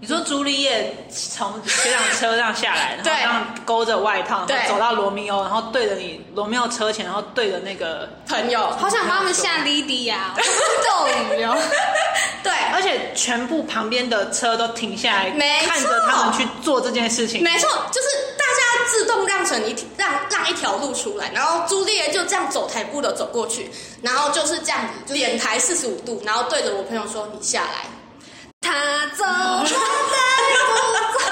[0.00, 11.56] 你说朱丽叶从学长车上下来，然后这样勾着外套，然后走到罗密欧，然后对着你罗密欧车前，然后对着那个朋友，好想帮他们下 Lily 呀，逗你哟。
[12.44, 15.30] 对，而且全部旁边的车都停下来，
[15.66, 17.42] 看着他们去做这件事情。
[17.42, 23.68] 没错，就是大家自动让成一让让一条路出来，然后朱丽叶就这样走台步的走过去，
[24.02, 27.90] 然后就是这样子脸抬四十五度，然后对着我朋友说：“你下来。”
[28.60, 30.18] 他走，他带
[30.66, 31.24] 不走，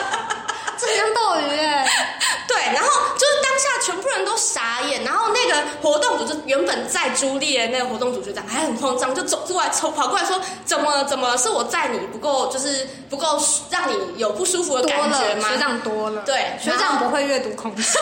[0.79, 1.87] 这像斗鱼哎。
[2.49, 13.39] 对，然后就是当下全部人都傻眼，然后那个活动组就原本在朱丽的那个活动组学长还很慌张，就走过来，抽跑过来说：“怎么怎么是我载你不够，就是不够
[13.71, 17.83] 让你有不舒服的感觉吗？”学长多了，对，学长不会阅读空气。
[17.83, 18.01] 对，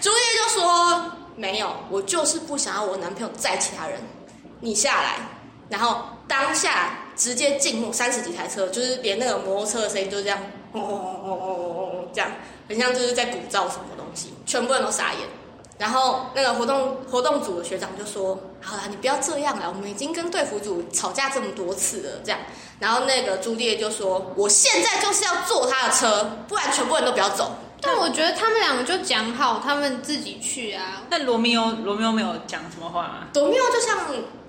[0.00, 4.00] 朱丽就说：“没有，我就是不想要我男朋友载其他人，
[4.60, 5.16] 你下来。”
[5.68, 6.90] 然后当下。
[7.16, 10.38] 直接静默，三十几台车，就是连那个摩托车的声音就这样，
[10.72, 12.30] 轰轰轰轰轰轰轰这样，
[12.68, 15.22] 很像就是在鼓噪什么东西，全部人都傻眼。
[15.78, 22.40] 然后那个活动活动组的学长就说：“好啦，你不要这样了，我们已经跟队服组吵架这么多次了。”这样，
[22.80, 31.02] 然后那个朱烈就说：“我现在就是要坐他的车，不然全部人都不要走。”但我觉得他们两个就讲好，他们自己去啊。
[31.10, 33.14] 那罗密欧罗密欧没有讲什么话吗？
[33.34, 33.98] 罗密欧就像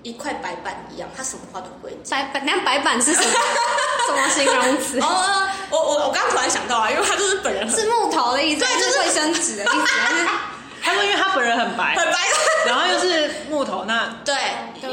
[0.02, 2.18] 一块白板一样，他什么话都不会讲。
[2.18, 3.28] 白板，那白板是什么？
[4.06, 4.98] 什么形容词？
[5.00, 10.26] 哦，我我我刚刚突然想到啊，因为他就是本人很是木头的意思，对就是卫生纸的意思，还 是
[10.80, 12.18] 他说因为他本人很白，很白，
[12.66, 14.34] 然后又是木头，那对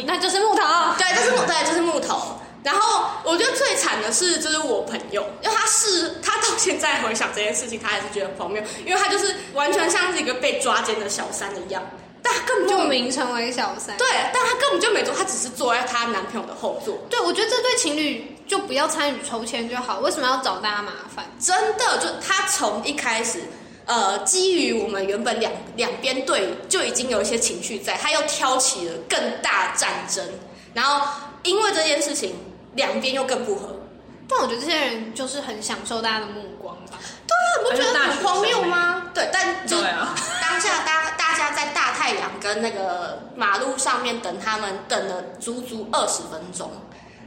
[0.05, 0.63] 那就是木头。
[0.97, 2.39] 对，就是木对，就是木头。
[2.63, 11.81] 然后我觉得最惨的是，就是我朋友，因为他是他到现在回想这件事情，他还是觉得很荒谬，因为他就是完全像是一个被抓奸的小三一样，
[12.25, 13.95] 但他根本就莫名成为小三。
[13.97, 16.97] 对，但他根本就没做，他只是坐在她男朋友的后座。
[17.07, 21.23] 对，我觉得这对情侣就不要参与抽签就好，为什么要找大家麻烦？
[21.39, 23.43] 真的，就他从一开始，
[23.85, 30.27] 呃，基于我们原本两两边对就已经有一些情绪在，他又挑起了更大战争，
[30.73, 31.07] 然后
[31.43, 32.35] 因为这件事情，
[32.73, 33.79] 两边又更不合。
[34.27, 36.97] 但我觉得这些人就是很享受大家的目光吧。
[37.27, 39.03] 对啊，你不觉得很荒谬吗？
[39.13, 41.04] 对，但就啊当下大大
[41.35, 46.71] 家在大太阳跟那个马路上面等他们，等了足足二十分钟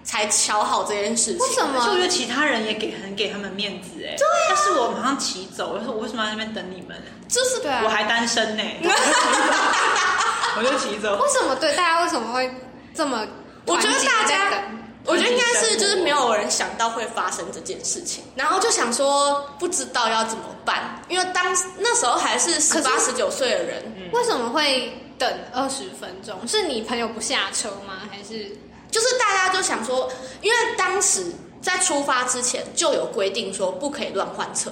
[0.03, 1.39] 才瞧好这件事情。
[1.39, 4.17] 为什么而且我觉得其他人也给很给他们面子哎。
[4.17, 6.97] 对但是我马上骑走，我说我为什么要在那边等你们？
[7.29, 8.63] 就是对啊我还单身呢，
[10.57, 11.21] 我就骑走。
[11.23, 12.51] 为什么对大家为什么会
[12.95, 13.27] 这么
[13.67, 14.51] 我觉得大家？
[15.09, 21.45] 我觉得应该是就是没有人想到会发生这件事情，然后就想说不知道要怎么办，因为当
[21.79, 26.47] 那时候还是十八十九岁的人，为什么会等二十分钟？
[26.47, 28.03] 是你朋友不下车吗？
[28.11, 28.55] 还是
[28.91, 31.33] 就是大家就想说，因为当时
[31.63, 34.71] 在出发之前就有规定说不可以乱换车，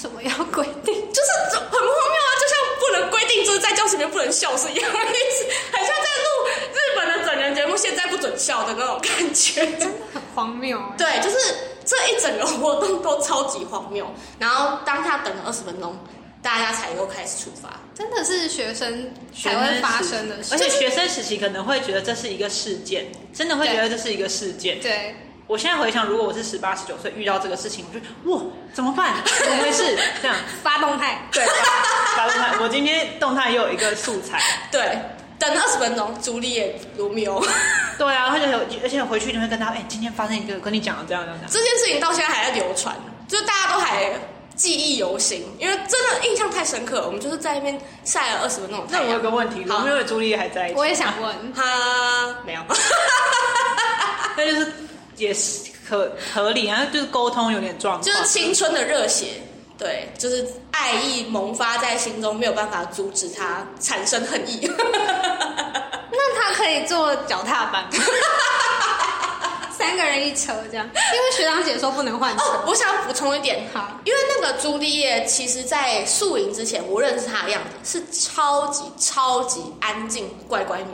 [0.00, 0.94] 什么要规定？
[1.12, 9.66] 就是很荒谬啊，就像不能规定就是在教室里面不能笑是一样的意思，很像在录日本的整人节目，现在不准笑的那种感觉。
[9.76, 10.94] 真的很荒谬欸。
[10.96, 14.06] 对，就是这一整个活动都超级荒谬。
[14.38, 15.98] 然后当下等了二十分钟，
[16.42, 17.68] 大家才又开始出发。
[17.94, 24.78] 真的是学生学才会发生的事，而且学生时期可能会觉得这是一个事件，真的会觉得这是一个事件。
[24.80, 25.16] 对，
[25.48, 28.42] 我现在回想，如果我是十八、十九岁遇到这个事情，我就哇，
[28.74, 29.14] 怎么办？
[29.24, 29.98] 怎么回事？
[30.20, 31.26] 这样 发动态。
[31.32, 31.42] 对，
[32.14, 32.52] 发动态。
[32.60, 34.38] 我今天动态又有一个素材。
[34.70, 35.00] 对，
[35.38, 37.42] 等二十分钟，朱丽叶、罗密欧
[37.96, 42.94] 对啊，而且有而且回去你会跟他，哎、今天发生一个跟你讲的这样这件事情到现在还在流传，
[43.26, 44.12] 就是大家都还
[44.54, 47.06] 记忆犹新，因为真的印象太深刻了。
[47.06, 49.18] 我们就是在那边晒了二十分钟的那我有。
[49.18, 50.78] 个问题，好罗密欧与朱丽叶还在一起？
[50.78, 52.60] 我也想问， 他没有，
[54.36, 54.72] 那就是
[55.18, 58.02] 也是可合理啊，就是沟通有点状况。
[58.02, 59.42] 就是青春的热血，
[59.76, 64.66] 对，就是爱意萌发在心中，没有办法阻止他产生恨意。
[66.10, 67.90] 那他可以坐脚踏板吗？
[69.78, 72.42] 三个人一车这样，因为学长姐说不能换车。
[72.42, 80.86] 哦，我想补充一点，哈，因为那个朱丽叶，其实在宿营之前，我认识她的样子是超级超级安静乖乖女，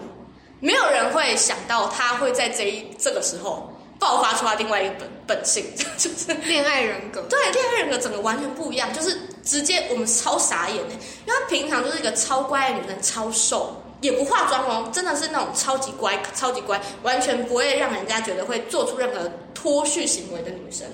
[0.60, 5.64] 没有人会想到她会在这一这个时候爆发出她另外一个本本性，
[5.96, 7.22] 就是恋爱人格。
[7.22, 10.92] 对恋爱人格整个完全不一样，就是直接我们超傻眼哎，
[11.26, 13.80] 因为她平常就是一个超乖的女生，超瘦。
[14.00, 20.86] 也不化妆哦，真的是那种超级乖、超级乖，完全不会让人家觉得会做出任何脱序行为的女生。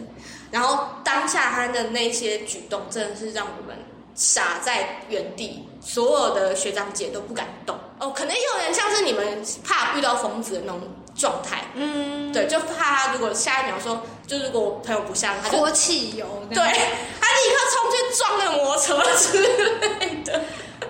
[0.53, 3.77] 然后当下她的那些举动，真的是让我们
[4.15, 7.77] 傻在原地，所有的学长姐都不敢动。
[7.99, 10.81] 哦，可能有人像是你们怕遇到疯子的那种
[11.15, 16.27] 状态，嗯，对，就怕他如果下一秒说，就如果我朋友不下，他就泼汽油。
[16.49, 16.75] 对，他立
[17.51, 20.41] 刻冲去撞那个摩托车之类的。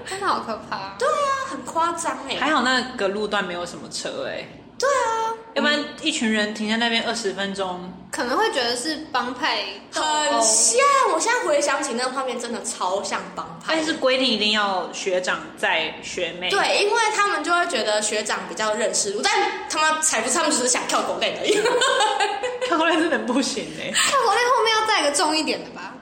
[0.07, 0.95] 真的好可怕。
[0.99, 2.37] 对啊，很夸张哎。
[2.37, 4.47] 还好那个路段没有什么车哎、
[4.79, 9.59] 对啊，要不然一群人停在那边二十分钟，可能会觉得是帮派
[9.92, 10.78] 斗很殴像。
[11.12, 13.84] 我现在回想起那个画面，真的超像帮派但。
[13.84, 16.48] 是规定一定要学长在学妹。
[16.51, 19.32] 对，因为他们就会觉得学长比较认识路，但
[19.68, 21.53] 他们才不是，他们只是想跳狗链而已。
[22.68, 25.94] 跳过来真的不行哎、跳狗链后面要载个重一点的吧？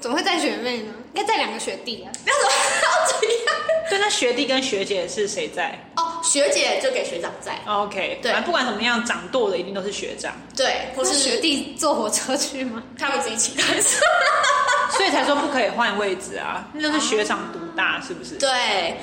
[0.00, 0.92] 怎么会载学妹呢？
[1.16, 2.12] 应该在两个学弟啊。
[2.26, 2.52] 要怎么
[2.82, 3.56] 要怎样？
[3.88, 12.82] 对，那学弟跟学姐是谁在、哦，学姐就给学长在，哦、？OK，对不管怎么样，掌舵的一定都是学长，对，或是学弟坐火车去吗？
[12.98, 13.96] 他们自己请开始。
[14.96, 18.36] 所以才说不可以换位置啊，那就是学长独大，是不是？
[18.36, 18.48] 对，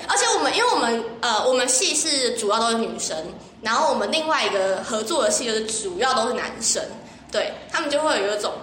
[0.08, 3.16] 而且我们因为我们呃，我们系是主要都是女生，
[3.62, 6.84] 然后我们另外一个合作的系就是主要都是男生，
[7.32, 8.54] 对他们就会有一种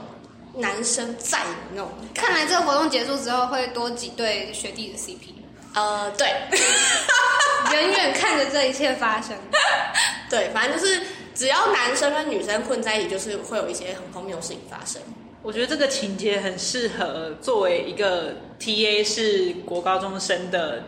[0.55, 5.33] 男生在的那种看来这个活动结束之后会多几对学弟的 CP，
[5.75, 6.27] 呃，对，
[7.73, 9.37] 远远看着这一切发生。
[10.29, 11.01] 对，反正就是
[11.35, 15.01] 只要男生跟女生混在一起，就是会有一些很荒谬的事情发生。
[15.43, 20.83] 我觉得这个情节很适合作为一个 T A 是国高中生的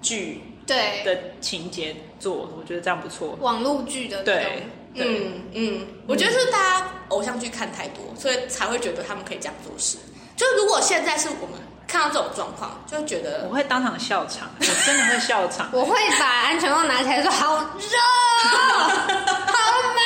[0.00, 3.36] 剧对，的情节做，我觉得这样不错。
[3.40, 4.62] 网络剧的对，
[4.94, 9.96] 嗯嗯，我觉得是大家偶像剧看太多，所以才会觉得他们可以这样做事。
[10.36, 15.68] 就如果现在是我们看到这种状况，就会觉得我会当场笑场，我真的会笑场。
[15.74, 17.98] 我会把安全帽拿起来说好热，
[18.48, 20.00] 好美。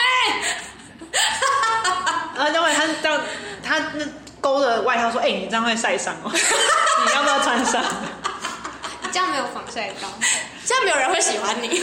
[2.36, 3.20] 然后待会他到
[3.62, 4.04] 他那
[4.40, 7.82] 勾着外套说：“哎、你这样会晒伤哦， 你要不要穿上
[9.12, 10.08] 这样没有防晒膏。
[10.66, 11.80] 这样没有人会喜欢你。？”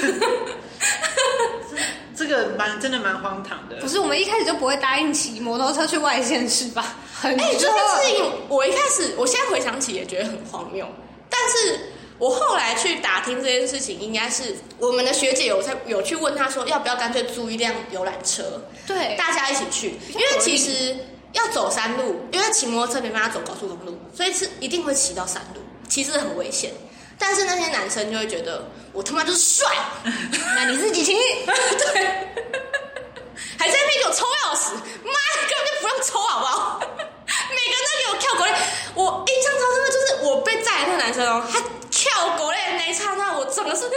[2.15, 3.87] 这个蛮真的蛮荒唐的不。
[3.87, 6.95] 是，我们一开始就不会答应骑摩托车去外县市吧？
[7.21, 10.87] 很哎、这热件事情我一开始，我现在回想起也觉得很荒谬，
[11.29, 11.79] 但是
[12.17, 20.95] 我后来去打听这件事情，应该是我们的学姐有在有去问她说，要不要干脆租一辆游览车，对，大家一起去，因为其实
[21.33, 26.71] 要走山路，因为骑摩托车没办法走高速公路，所以是一定会骑到山路，其实很危险。
[27.21, 29.69] 但是那些男生就会觉得我他妈就是帅，
[30.55, 31.13] 那你自己骑。
[31.45, 32.03] 对，
[33.57, 36.79] 还在那边给我抽钥匙，妈的，根本就不用抽好不好？
[36.81, 38.57] 每个人都给我跳狗链，
[38.95, 41.61] 我印象超深刻，就是我被载的那个男生哦，他
[41.91, 43.91] 跳狗链的那一刹那，我整个是，啊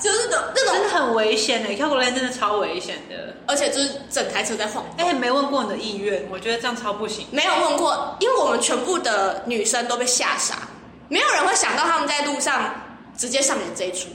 [0.00, 3.34] 就是那种那种，真的很危险的，跳过来真的超危险的。
[3.46, 5.06] 而且就是整台车在晃动。
[5.06, 7.26] 哎、没问过你的意愿，我觉得这样超不行。
[7.30, 10.68] 没有问过，因为我们全部的女生都被吓傻，
[11.08, 12.74] 没有人会想到他们在路上
[13.16, 14.08] 直接上演这一出。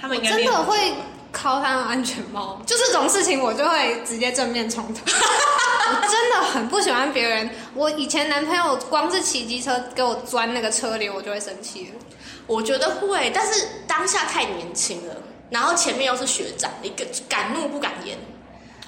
[0.00, 0.94] 他们应该真的会
[1.32, 5.00] 敲他的安全帽，就这种事情我就会直接正面冲突。
[5.10, 7.50] 我真的很不喜欢别人。
[7.74, 12.04] 我以前男朋友光是骑机车给我钻那个车帘，我就会生气了。
[12.46, 15.16] 我觉得会，但是当下太年轻了，
[15.50, 18.16] 然后前面又是学长，一个敢怒不敢言，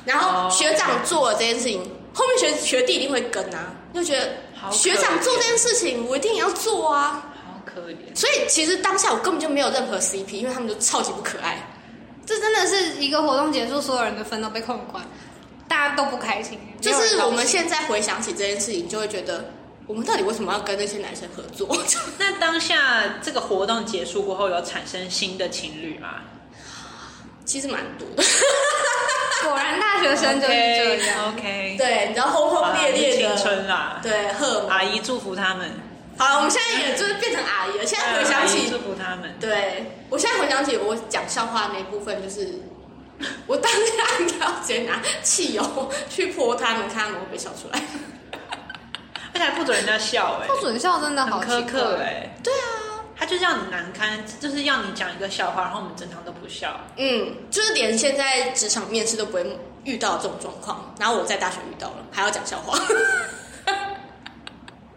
[0.05, 1.83] 然后哦学长做了这件事情，
[2.15, 4.29] 后面学学弟一定会跟啊，就觉得
[4.71, 7.30] 学长做这件事情，我一定也要做啊。
[7.75, 8.14] 好可怜。
[8.14, 11.62] 所以其实当下我根本就没有任何 CP，因为他们都超级不可爱。
[12.27, 15.05] 这真的是一个活动结束，所有人的分都被扣光，
[15.66, 16.59] 大家都不开心。
[16.81, 19.45] 就是我们现在回想起这件事情，就会觉得
[19.87, 21.77] 我们到底为什么要跟那些男生合作？
[22.18, 26.21] 那当下这个活动结束过后，有产生新的情侣吗？
[27.45, 28.23] 其实蛮多的。
[29.43, 31.33] 果然大学生就是这样。
[31.33, 33.99] OK，对，你知道轰轰烈烈的青春啦。
[34.03, 35.68] 对荷尔蒙阿姨祝福他们。
[36.21, 37.87] 好，我们现在也就是变成阿姨了。
[37.87, 39.35] 现在回想起祝，福他们。
[39.41, 42.61] 对我现在回想起我讲笑话那一部分，就是
[43.47, 47.83] 我当下应该要直接拿汽油去泼他们，看他们会不会笑出来。
[49.33, 52.05] 而且还不准人家笑哎、 不准笑真的好苛刻怪。
[52.05, 56.79] 哎、对啊，他就是要你难堪，就是要你讲一个笑话，然后我们整场都不笑。
[56.99, 62.79] 嗯，就是连现在职场面试都不会遇到这种状况，然后我在大学遇到了，还要讲笑话。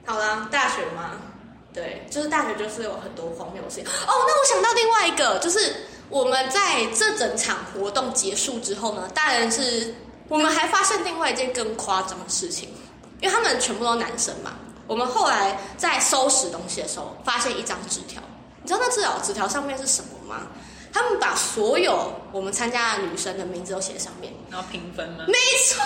[0.05, 1.11] 好啦，大学吗，
[1.73, 3.85] 对，就是大学就是有很多荒谬的事情。
[3.85, 9.95] 哦，那我想到另外一个，就是我们在这整场活动结束之后呢，当然是
[10.27, 12.69] 我们还发现另外一件更夸张的事情，
[13.21, 14.53] 因为他们全部都男生嘛。
[14.87, 18.21] 我们后来在收拾东西的时候，发现一张纸条，
[18.61, 20.47] 你知道那纸条纸条上面是什么吗？
[20.91, 24.31] 他们把所有我们参加的女生的名字都写在上面。
[24.51, 25.23] 然后评分吗？
[25.27, 25.33] 没
[25.65, 25.81] 错，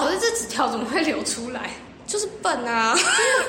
[0.00, 1.70] 可是这纸条怎么会流出来？
[2.06, 2.94] 就是笨啊，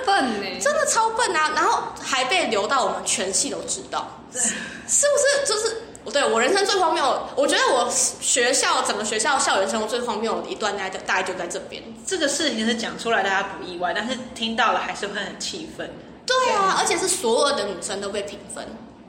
[0.05, 1.51] 笨呢、 真的超笨啊！
[1.55, 5.53] 然后还被留到我们全系都知道，对是不是？
[5.53, 11.83] 就是我对我人生最荒谬，我觉得我学校整个学校校园生活最荒谬的一段，大概大概就在这边。
[12.05, 15.91] 这个事情是讲出来大家不意外，但是听到了还是会很气愤。
[16.25, 18.65] 对啊，而且是所有的女生都被评分。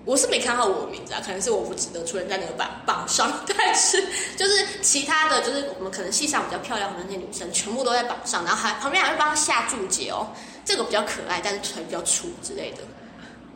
[0.07, 4.00] 我是没看到我的名字啊，可能是我不值得出现在那个榜榜上，但是
[4.38, 10.28] 就是其他的就是我们可能系上比较漂亮的那些女生，全部都在榜上，然后还旁边还会帮她下注解哦，
[10.64, 12.78] 这个比较可爱，但是腿比较粗之类的。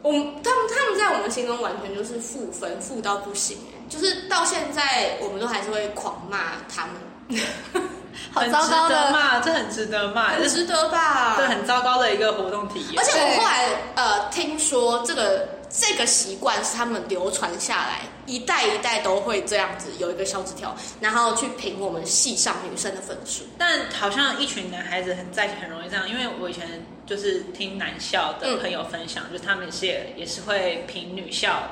[0.03, 3.57] 我们他们他们在我们心中完全就是负分，负到不行，
[3.89, 6.95] 就是到现在我们都还是会狂骂他们，
[8.33, 9.11] 好很糟糕的。
[9.11, 11.37] 嘛，这很值得骂，这是很值得吧？
[11.37, 13.05] 对很糟糕的一个活动体验而。
[13.05, 23.45] 且我后来呃听说这个这个习惯是他们流传下来，一代一代都会这样子，有一个小纸条，然后去评我们系上女生的分数。
[23.59, 31.63] 但好像一群男孩子很在一起很容易这样，因为我以前就是听男校的朋友分享，就是他们是也也是会评女校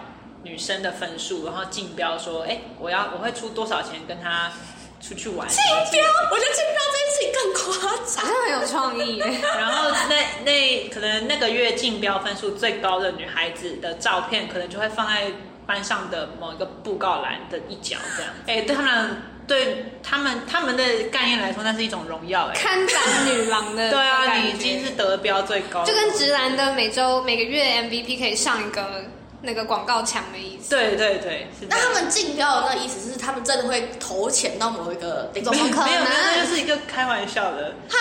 [0.42, 4.50] 女生的分数，然后竞标说，哎，我要我会出多少钱跟他
[5.00, 5.46] 出去玩。
[5.48, 5.56] 竞
[5.90, 8.26] 标，我觉得竞标这件事情更夸好张。
[8.26, 9.24] 像很有创意耶。
[9.58, 15.24] 然后那那可能那个月竞标分数最高的女孩子的照片，可能就会放在
[15.66, 18.32] 班上的某一个布告栏的一角这样。
[18.46, 22.54] 哎，对他们对他们他们的概念来说，那是一种荣耀哎。
[22.54, 29.04] 看展女郎的 对啊，你已经是得标最高，就跟直男的每周每个月 MVP 可以上一个
[29.42, 30.70] 那个广告墙的意思。
[30.70, 37.96] 对对对，那他们竞标的那个意思是，他们真的会投钱到某一个怎么可能没有没有，那就是一个开玩笑的，哈，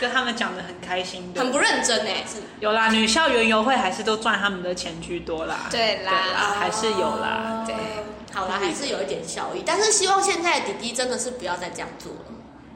[0.00, 5.66] 跟他们讲的很开心的，很不认真哎，是有啦，女校园游会还是都赚他们的钱居多啦。
[5.70, 7.64] 对啦啦，还是有啦。
[7.66, 7.74] 对
[8.32, 12.18] 好啦，还是有一点效益，但是希望现在的弟弟真的是不要再这样做了。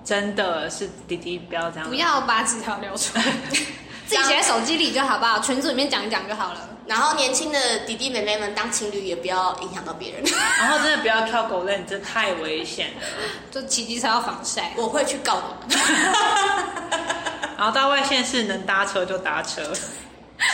[0.04, 3.22] 真的是弟弟不要这样，不要把纸条留出来，
[4.06, 5.38] 自己写在手机里就好不好？
[5.38, 6.68] 群组里面讲一讲就好了。
[6.86, 10.22] 然后年轻的弟弟妹妹们当情侣也不要影响到别人。
[10.58, 13.02] 然后真的不要跳狗链，这太危险了。
[13.50, 14.72] 就骑机车要防晒。
[14.76, 15.84] 我会去告你们。
[17.56, 19.62] 然后到外县市能搭车就搭车，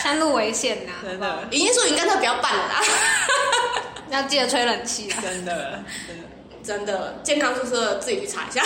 [0.03, 2.81] 山路危险呐、真的影音宿营干脆不要办了啦。
[4.11, 5.17] 要记得吹冷气啊。
[5.21, 6.23] 真的真的。
[6.61, 8.61] 真的，健康宿舍自己去查一下。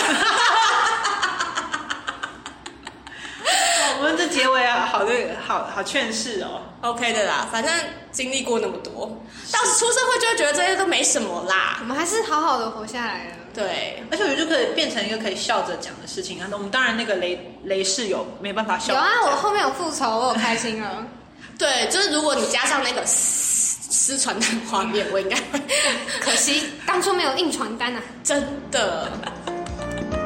[3.98, 5.12] 我们这结尾啊，好的
[5.46, 6.62] 好好劝世哦。
[6.80, 7.72] OK 的啦，反正
[8.10, 9.06] 经历过那么多，
[9.52, 11.84] 到出社会就会觉得这些都没什么啦我。
[11.84, 13.36] 们还是好好的活下来了。
[13.54, 16.46] 对，而且我觉得就可以变成一个可以笑着讲的事情啊。
[16.50, 21.06] 那我们当然那个雷雷室友没办法笑有啊，我后面有复仇，我有开心了。
[21.56, 25.60] 对，就是如果你加上那个撕撕传单画面，我应该会
[26.20, 28.02] 可惜当初没有印传单啊。
[28.24, 29.08] 真的。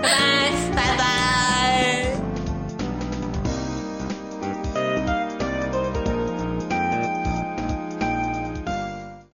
[0.01, 0.51] 拜拜。
[0.74, 2.07] 拜拜。